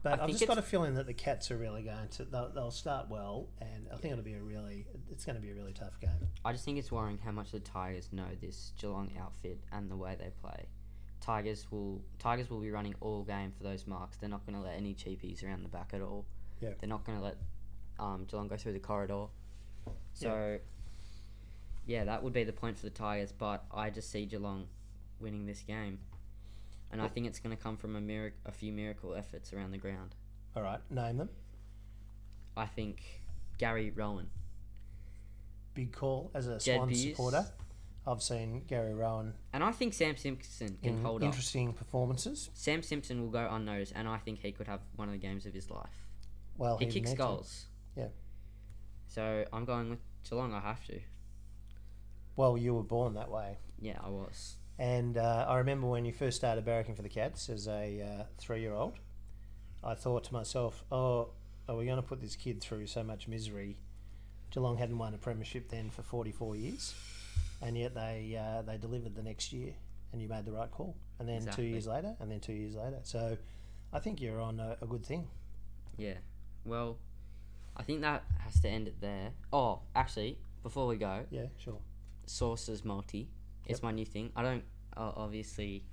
But 0.02 0.20
I 0.20 0.24
I've 0.24 0.30
just 0.30 0.46
got 0.46 0.58
a 0.58 0.62
feeling 0.62 0.94
that 0.94 1.06
the 1.06 1.14
Cats 1.14 1.50
are 1.50 1.56
really 1.56 1.82
going 1.82 2.08
to. 2.16 2.24
They'll, 2.24 2.50
they'll 2.52 2.70
start 2.72 3.08
well, 3.08 3.48
and 3.60 3.86
I 3.92 3.96
think 3.96 4.12
it'll 4.12 4.24
be 4.24 4.34
a 4.34 4.42
really. 4.42 4.86
It's 5.10 5.24
going 5.24 5.36
to 5.36 5.42
be 5.42 5.50
a 5.50 5.54
really 5.54 5.72
tough 5.72 6.00
game. 6.00 6.10
I 6.44 6.52
just 6.52 6.64
think 6.64 6.78
it's 6.78 6.90
worrying 6.90 7.18
how 7.24 7.30
much 7.30 7.52
the 7.52 7.60
Tigers 7.60 8.08
know 8.12 8.26
this 8.40 8.72
Geelong 8.80 9.12
outfit 9.20 9.60
and 9.70 9.90
the 9.90 9.96
way 9.96 10.16
they 10.18 10.30
play. 10.42 10.66
Tigers 11.20 11.66
will 11.70 12.02
Tigers 12.18 12.50
will 12.50 12.60
be 12.60 12.70
running 12.70 12.94
all 13.00 13.22
game 13.22 13.52
for 13.56 13.62
those 13.62 13.86
marks. 13.86 14.16
They're 14.16 14.28
not 14.28 14.44
going 14.44 14.58
to 14.58 14.64
let 14.64 14.76
any 14.76 14.92
cheapies 14.92 15.44
around 15.44 15.62
the 15.62 15.68
back 15.68 15.90
at 15.92 16.00
all. 16.00 16.26
Yeah. 16.60 16.70
They're 16.80 16.88
not 16.88 17.04
going 17.04 17.18
to 17.18 17.24
let 17.24 17.36
um, 18.00 18.26
Geelong 18.28 18.48
go 18.48 18.56
through 18.56 18.72
the 18.72 18.80
corridor. 18.80 19.26
So, 20.14 20.58
yeah. 21.86 22.04
that 22.04 22.22
would 22.22 22.32
be 22.32 22.44
the 22.44 22.52
point 22.52 22.76
for 22.76 22.84
the 22.84 22.90
Tigers. 22.90 23.32
But 23.32 23.64
I 23.72 23.90
just 23.90 24.10
see 24.10 24.26
Geelong 24.26 24.66
winning 25.20 25.46
this 25.46 25.60
game, 25.60 26.00
and 26.92 27.00
I 27.02 27.08
think 27.08 27.26
it's 27.26 27.40
going 27.40 27.56
to 27.56 27.62
come 27.62 27.76
from 27.76 27.96
a 27.96 28.00
mirac- 28.00 28.38
a 28.46 28.52
few 28.52 28.72
miracle 28.72 29.14
efforts 29.14 29.52
around 29.52 29.72
the 29.72 29.78
ground. 29.78 30.14
All 30.54 30.62
right, 30.62 30.80
name 30.90 31.16
them. 31.16 31.30
I 32.56 32.66
think 32.66 33.02
Gary 33.58 33.90
Rohan. 33.90 34.28
Big 35.74 35.92
call 35.92 36.30
as 36.34 36.46
a 36.48 36.58
Jed 36.58 36.76
Swan 36.76 36.94
supporter. 36.94 37.46
I've 38.06 38.22
seen 38.22 38.64
Gary 38.66 38.94
Rohan 38.94 39.32
And 39.52 39.62
I 39.62 39.70
think 39.70 39.94
Sam 39.94 40.16
Simpson 40.16 40.76
can 40.82 40.94
in 40.96 41.04
hold 41.04 41.22
up. 41.22 41.26
interesting 41.26 41.72
performances. 41.72 42.50
Sam 42.52 42.82
Simpson 42.82 43.22
will 43.22 43.30
go 43.30 43.48
unnoticed, 43.50 43.92
and 43.94 44.08
I 44.08 44.18
think 44.18 44.40
he 44.40 44.50
could 44.52 44.66
have 44.66 44.80
one 44.96 45.08
of 45.08 45.12
the 45.12 45.18
games 45.18 45.46
of 45.46 45.54
his 45.54 45.70
life. 45.70 46.04
Well, 46.58 46.76
he 46.78 46.86
he's 46.86 46.94
kicks 46.94 47.14
goals. 47.14 47.66
Yeah. 47.96 48.08
So 49.06 49.44
I'm 49.52 49.64
going 49.64 49.90
with 49.90 50.00
Geelong. 50.28 50.52
I 50.52 50.60
have 50.60 50.84
to. 50.86 51.00
Well, 52.36 52.58
you 52.58 52.74
were 52.74 52.82
born 52.82 53.14
that 53.14 53.30
way. 53.30 53.58
Yeah, 53.80 53.98
I 54.02 54.08
was. 54.08 54.56
And 54.78 55.16
uh, 55.16 55.46
I 55.48 55.58
remember 55.58 55.86
when 55.86 56.04
you 56.04 56.12
first 56.12 56.36
started 56.36 56.64
barracking 56.64 56.96
for 56.96 57.02
the 57.02 57.08
Cats 57.08 57.48
as 57.48 57.68
a 57.68 58.02
uh, 58.02 58.24
three-year-old, 58.38 58.94
I 59.84 59.94
thought 59.94 60.24
to 60.24 60.32
myself, 60.32 60.84
"Oh, 60.90 61.28
are 61.68 61.76
we 61.76 61.84
going 61.84 61.96
to 61.96 62.02
put 62.02 62.20
this 62.20 62.36
kid 62.36 62.60
through 62.60 62.86
so 62.86 63.02
much 63.02 63.28
misery?" 63.28 63.78
Geelong 64.50 64.76
hadn't 64.76 64.98
won 64.98 65.14
a 65.14 65.18
premiership 65.18 65.68
then 65.68 65.90
for 65.90 66.02
44 66.02 66.56
years, 66.56 66.94
and 67.60 67.76
yet 67.76 67.94
they 67.94 68.38
uh, 68.38 68.62
they 68.62 68.76
delivered 68.76 69.14
the 69.14 69.22
next 69.22 69.52
year, 69.52 69.72
and 70.12 70.20
you 70.20 70.28
made 70.28 70.44
the 70.44 70.52
right 70.52 70.70
call. 70.70 70.96
And 71.18 71.28
then 71.28 71.36
Exactly. 71.38 71.64
two 71.64 71.70
years 71.70 71.86
later, 71.86 72.16
and 72.20 72.30
then 72.30 72.40
two 72.40 72.52
years 72.52 72.74
later. 72.74 72.98
So, 73.04 73.36
I 73.92 74.00
think 74.00 74.20
you're 74.20 74.40
on 74.40 74.58
a, 74.58 74.76
a 74.82 74.86
good 74.86 75.06
thing. 75.06 75.28
Yeah. 75.96 76.14
Well, 76.64 76.98
I 77.76 77.82
think 77.82 78.00
that 78.00 78.24
has 78.40 78.60
to 78.60 78.68
end 78.68 78.88
it 78.88 79.00
there. 79.00 79.30
Oh, 79.52 79.80
actually, 79.94 80.38
before 80.62 80.86
we 80.86 80.96
go, 80.96 81.24
Yeah, 81.30 81.46
sure. 81.58 81.78
Sources 82.26 82.84
Multi. 82.84 83.28
It's 83.66 83.78
Yep. 83.78 83.82
my 83.84 83.92
new 83.92 84.04
thing. 84.04 84.30
I 84.36 84.42
don't 84.42 84.64
uh, 84.96 85.12
obviously 85.16 85.84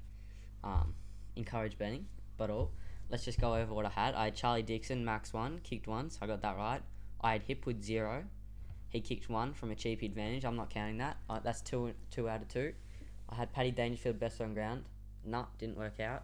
um, 0.64 0.94
encourage 1.36 1.78
betting, 1.78 2.06
but 2.38 2.50
all. 2.50 2.72
Let's 3.10 3.26
just 3.26 3.40
go 3.42 3.56
over 3.56 3.74
what 3.74 3.86
I 3.86 3.90
had. 3.90 4.14
I 4.16 4.26
had 4.26 4.36
Charlie 4.36 4.62
Dixon, 4.64 5.04
max 5.04 5.34
one, 5.34 5.60
kicked 5.64 5.88
one, 5.88 6.10
so 6.12 6.20
I 6.22 6.28
got 6.28 6.42
that 6.42 6.58
right. 6.58 6.82
I 7.22 7.32
had 7.34 7.48
Hipwood 7.48 7.84
zero. 7.84 8.24
He 8.90 9.02
kicked 9.02 9.30
one 9.30 9.54
from 9.54 9.72
a 9.72 9.76
cheap 9.76 10.02
advantage. 10.04 10.46
I'm 10.46 10.56
not 10.56 10.70
counting 10.70 10.98
that. 10.98 11.18
Uh, 11.30 11.40
that's 11.44 11.62
two 11.62 11.94
two 12.12 12.28
out 12.30 12.42
of 12.42 12.48
two. 12.48 12.74
I 13.30 13.36
had 13.36 13.52
Paddy 13.54 13.72
Dangerfield 13.72 14.20
best 14.20 14.42
on 14.42 14.54
ground. 14.54 14.84
Nah, 15.26 15.46
didn't 15.58 15.78
work 15.78 16.00
out. 16.00 16.24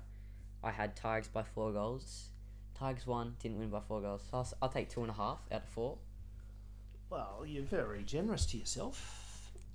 I 0.64 0.72
had 0.72 0.96
Tigers 0.96 1.28
by 1.28 1.44
four 1.44 1.72
goals. 1.72 2.30
Tigers 2.78 3.06
won, 3.06 3.36
didn't 3.40 3.60
win 3.60 3.70
by 3.70 3.80
four 3.82 4.02
goals. 4.02 4.24
So 4.30 4.38
I'll, 4.38 4.42
s- 4.42 4.54
I'll 4.62 4.70
take 4.70 4.90
two 4.90 5.02
and 5.02 5.10
a 5.12 5.14
half 5.14 5.40
out 5.52 5.62
of 5.64 5.70
four. 5.70 5.98
Well, 7.10 7.44
you're 7.46 7.64
very 7.64 8.04
generous 8.04 8.46
to 8.48 8.58
yourself. 8.58 9.25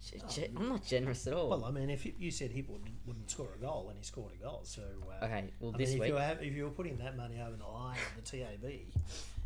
G- 0.08 0.22
g- 0.30 0.48
I'm 0.56 0.68
not 0.70 0.84
generous 0.86 1.26
at 1.26 1.34
all. 1.34 1.50
Well, 1.50 1.64
I 1.64 1.70
mean, 1.70 1.90
if 1.90 2.06
you, 2.06 2.12
you 2.18 2.30
said 2.30 2.50
he 2.50 2.62
would, 2.62 2.80
wouldn't 3.06 3.30
score 3.30 3.48
a 3.54 3.58
goal, 3.58 3.86
and 3.90 3.98
he 3.98 4.04
scored 4.04 4.32
a 4.38 4.42
goal, 4.42 4.60
so 4.64 4.82
uh, 5.20 5.24
okay, 5.26 5.44
well 5.60 5.72
I 5.74 5.78
this 5.78 5.88
mean, 5.90 5.96
if 5.96 6.00
week 6.00 6.08
you, 6.08 6.14
were 6.14 6.20
have, 6.20 6.42
if 6.42 6.54
you 6.54 6.64
were 6.64 6.70
putting 6.70 6.96
that 6.98 7.16
money 7.16 7.40
over 7.40 7.56
the 7.56 7.66
line 7.66 7.98
at 8.16 8.24
the 8.24 8.38
TAB 8.38 8.70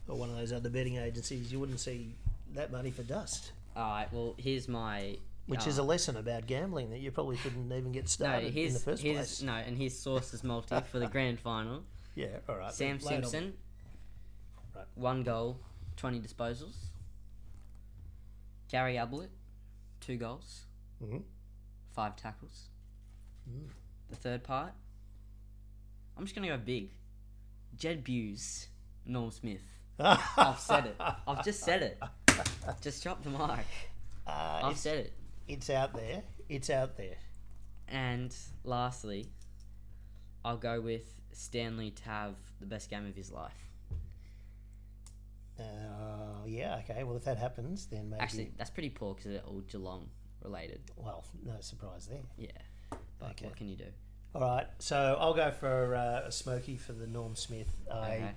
or 0.07 0.17
one 0.17 0.31
of 0.31 0.37
those 0.37 0.53
other 0.53 0.71
betting 0.71 0.97
agencies, 0.97 1.51
you 1.53 1.59
wouldn't 1.59 1.81
see 1.81 2.15
that 2.55 2.71
money 2.71 2.91
for 2.93 3.03
dust. 3.03 3.51
All 3.77 3.83
right. 3.91 4.07
Well, 4.13 4.35
here's 4.39 4.69
my. 4.69 5.17
Which 5.47 5.67
uh, 5.67 5.71
is 5.71 5.79
a 5.79 5.83
lesson 5.83 6.17
about 6.17 6.47
gambling 6.47 6.91
that 6.91 7.01
you 7.01 7.11
probably 7.11 7.37
couldn't 7.37 7.71
even 7.73 7.91
get 7.93 8.05
no. 8.05 8.09
started 8.09 8.53
Here's 8.55 8.69
in 8.69 8.75
the 8.75 8.81
first 8.81 9.03
here's 9.03 9.17
place. 9.17 9.43
no, 9.43 9.53
and 9.55 9.77
his 9.77 9.99
sources 9.99 10.43
multi 10.45 10.81
for 10.91 10.99
the 11.01 11.07
grand 11.09 11.41
final. 11.41 11.83
Yeah, 12.17 12.29
all 12.49 12.55
right. 12.57 12.73
Sam 12.73 12.99
lay 13.03 13.15
it 13.15 13.25
on. 13.25 13.31
Simpson. 13.31 13.55
Right. 14.77 14.85
One 14.95 15.25
goal, 15.25 15.59
twenty 15.97 16.21
disposals. 16.21 16.77
Gary 18.71 18.97
Ablett, 18.99 19.31
two 20.05 20.17
goals, 20.17 20.67
Mhm. 21.03 21.23
five 21.93 22.17
tackles. 22.17 22.69
Mm. 23.49 23.69
The 24.11 24.17
third 24.17 24.45
part. 24.45 24.73
I'm 26.17 26.25
just 26.25 26.35
gonna 26.35 26.49
go 26.49 26.59
big. 26.59 26.91
Jed 27.77 28.05
Bews, 28.05 28.69
Norm 29.05 29.31
Smith. 29.31 29.63
I've 29.99 30.59
said 30.61 30.87
it. 30.87 30.97
I've 31.01 31.45
just 31.45 31.61
said 31.61 31.83
it. 31.83 32.03
Just 32.81 33.03
drop 33.03 33.23
the 33.23 33.31
mic. 33.31 33.67
Uh, 34.27 34.61
I've 34.65 34.79
said 34.79 34.99
it. 35.07 35.13
it's 35.49 35.71
out 35.71 35.93
there. 35.95 36.23
It's 36.49 36.71
out 36.71 36.97
there. 36.97 37.17
And 37.89 38.35
lastly, 38.65 39.29
I'll 40.45 40.57
go 40.57 40.81
with 40.81 41.21
Stanley 41.33 41.91
to 41.93 42.05
have 42.05 42.35
the 42.61 42.67
best 42.67 42.91
game 42.91 43.07
of 43.07 43.15
his 43.15 43.31
life. 43.31 43.53
Uh, 45.59 46.45
yeah, 46.47 46.81
okay. 46.89 47.05
Well, 47.05 47.17
if 47.17 47.25
that 47.25 47.39
happens, 47.39 47.87
then 47.87 48.11
maybe. 48.11 48.21
Actually, 48.23 48.53
that's 48.57 48.71
pretty 48.71 48.91
poor 48.91 49.15
because 49.15 49.31
they're 49.31 49.41
all 49.43 49.61
Geelong 49.71 50.09
related. 50.43 50.81
well, 50.97 51.25
no 51.45 51.55
surprise 51.61 52.07
there. 52.07 52.23
Yeah. 52.37 52.49
But 53.19 53.31
Okay. 53.33 53.47
what 53.47 53.57
can 53.57 53.69
you 53.69 53.77
do? 53.77 53.87
All 54.35 54.41
right, 54.43 54.67
so 54.81 55.17
I'll 55.21 55.33
go 55.35 55.53
for 55.53 55.95
uh, 55.95 56.23
a 56.27 56.33
smoky 56.33 56.77
for 56.77 56.93
the 56.93 57.07
Norm 57.07 57.37
Smith. 57.37 57.71
I, 57.91 57.97
Okay. 57.97 58.31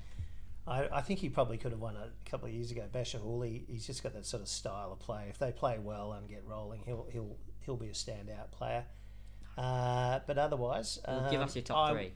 I, 0.68 0.98
I 0.98 1.02
think 1.02 1.20
he 1.20 1.30
probably 1.30 1.58
could 1.58 1.72
have 1.72 1.82
won 1.82 1.96
a 1.96 2.12
couple 2.30 2.48
of 2.48 2.54
years 2.54 2.70
ago. 2.72 2.84
Bachar 2.94 3.20
Houli, 3.20 3.64
he's 3.68 3.88
just 3.88 4.04
got 4.04 4.14
that 4.14 4.26
sort 4.26 4.44
of 4.44 4.48
style 4.50 4.92
of 4.92 5.00
play. 5.00 5.26
If 5.30 5.40
they 5.40 5.52
play 5.52 5.80
well 5.80 6.14
and 6.14 6.30
get 6.30 6.44
rolling, 6.46 6.82
he'll 6.86 7.08
he'll 7.12 7.38
he'll 7.62 7.78
be 7.78 7.88
a 7.88 7.94
standout 7.94 8.52
player. 8.52 8.86
Uh, 9.58 10.20
but 10.28 10.38
otherwise, 10.38 11.00
Well, 11.08 11.32
give 11.32 11.42
um, 11.42 11.48
us 11.48 11.56
your 11.56 11.64
top 11.64 11.78
I, 11.90 11.94
three. 11.94 12.12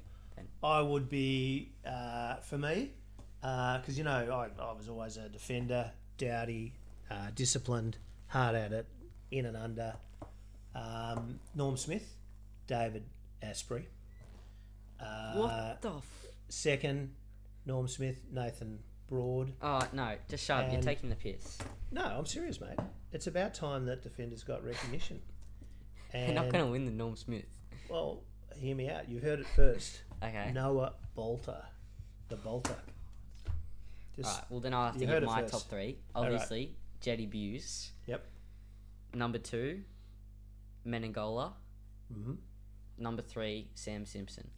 I 0.62 0.82
would 0.82 1.10
be 1.10 1.74
uh, 1.86 2.36
for 2.38 2.58
me 2.58 2.92
because 3.42 3.98
you 3.98 4.04
know 4.04 4.12
I, 4.12 4.62
I 4.62 4.74
was 4.74 4.88
always 4.90 5.18
a 5.18 5.28
defender, 5.30 5.92
dowdy, 6.18 6.74
uh, 7.10 7.28
disciplined, 7.36 7.98
hard 8.28 8.56
at 8.56 8.72
it, 8.72 8.86
in 9.32 9.46
and 9.46 9.58
under. 9.58 9.96
Um, 10.76 11.40
Norm 11.56 11.76
Smith, 11.78 12.16
David 12.68 13.04
Astbury. 13.44 13.86
Uh, 15.00 15.34
What 15.34 15.82
the? 15.82 15.90
F- 15.98 16.26
Second, 16.50 17.14
Norm 17.66 17.88
Smith, 17.88 18.22
Nathan 18.32 18.80
Broad. 19.08 19.52
oh 19.62 19.82
no! 19.94 20.16
Just 20.30 20.46
shut 20.46 20.66
up. 20.66 20.72
You're 20.72 20.82
taking 20.82 21.10
the 21.10 21.16
piss. 21.16 21.58
No, 21.92 22.04
I'm 22.04 22.26
serious, 22.26 22.60
mate. 22.62 22.78
It's 23.14 23.28
about 23.28 23.54
time 23.54 23.86
that 23.86 24.02
defenders 24.04 24.44
got 24.44 24.64
recognition. 24.66 25.20
You're 26.14 26.34
not 26.34 26.50
going 26.50 26.66
to 26.66 26.72
win 26.72 26.86
the 26.86 26.92
Norm 26.92 27.16
Smith. 27.16 27.46
well, 27.90 28.22
hear 28.56 28.76
me 28.76 28.90
out. 28.90 29.10
You've 29.10 29.24
heard 29.24 29.40
it 29.40 29.48
first. 29.56 30.02
Okay. 30.24 30.52
Noah 30.54 30.94
Balta, 31.16 31.66
the 32.30 32.36
Bolter. 32.36 32.76
Just 34.16 34.30
All 34.30 34.36
right. 34.36 34.46
Well, 34.52 34.60
then 34.60 34.74
I'll 34.74 34.86
have 34.88 34.96
to 34.96 35.00
You 35.02 35.08
give 35.08 35.24
it 35.24 35.26
my 35.26 35.42
first. 35.42 35.54
top 35.54 35.62
three. 35.64 35.98
All 36.14 36.24
right. 36.24 36.34
Obviously, 36.34 36.76
Jetty 37.00 37.26
Bews. 37.26 37.92
Yep. 38.08 38.26
Number 39.14 39.38
two, 39.38 39.82
Menegola. 40.86 41.54
hmm 42.14 42.34
Number 42.98 43.22
three, 43.22 43.70
Sam 43.74 44.06
Simpson. 44.06 44.50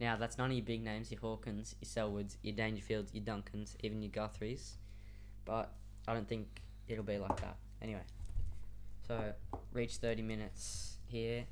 Now, 0.00 0.16
that's 0.16 0.38
none 0.38 0.50
of 0.50 0.56
your 0.56 0.64
big 0.64 0.82
names, 0.82 1.10
your 1.10 1.20
Hawkins, 1.20 1.74
your 1.80 1.88
Selwoods, 1.88 2.36
your 2.42 2.54
Dangerfields, 2.54 3.08
your 3.12 3.24
Duncans, 3.24 3.76
even 3.82 4.02
your 4.02 4.10
Guthries. 4.12 4.76
But 5.44 5.72
I 6.08 6.14
don't 6.14 6.28
think 6.28 6.46
it'll 6.88 7.04
be 7.04 7.18
like 7.18 7.40
that. 7.40 7.56
Anyway, 7.82 8.02
so 9.06 9.32
reach 9.72 9.96
30 9.96 10.22
minutes 10.22 10.96
here. 11.06 11.44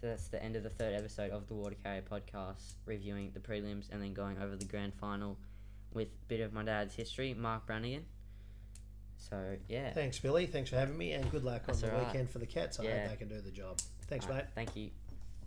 So 0.00 0.08
that's 0.08 0.28
the 0.28 0.42
end 0.42 0.54
of 0.56 0.62
the 0.62 0.70
third 0.70 0.94
episode 0.94 1.30
of 1.30 1.46
the 1.48 1.54
Water 1.54 1.76
Carrier 1.82 2.02
podcast, 2.02 2.74
reviewing 2.84 3.30
the 3.32 3.40
prelims 3.40 3.90
and 3.90 4.02
then 4.02 4.12
going 4.12 4.38
over 4.38 4.54
the 4.56 4.64
grand 4.64 4.94
final 4.94 5.38
with 5.94 6.08
a 6.08 6.26
bit 6.28 6.40
of 6.40 6.52
my 6.52 6.62
dad's 6.64 6.94
history, 6.94 7.32
Mark 7.34 7.66
Branagan. 7.66 8.02
So, 9.16 9.56
yeah. 9.68 9.92
Thanks, 9.92 10.18
Billy. 10.18 10.46
Thanks 10.46 10.68
for 10.70 10.76
having 10.76 10.98
me, 10.98 11.12
and 11.12 11.30
good 11.30 11.44
luck 11.44 11.62
That's 11.66 11.82
on 11.82 11.88
the 11.90 11.96
right. 11.96 12.06
weekend 12.06 12.28
for 12.30 12.38
the 12.40 12.46
Cats. 12.46 12.78
I 12.78 12.82
Yeah. 12.84 13.00
hope 13.02 13.10
they 13.10 13.16
can 13.16 13.28
do 13.28 13.40
the 13.40 13.50
job. 13.50 13.78
Thanks, 14.08 14.26
Alright, 14.26 14.44
mate. 14.44 14.50
Thank 14.54 14.76
you. 14.76 14.90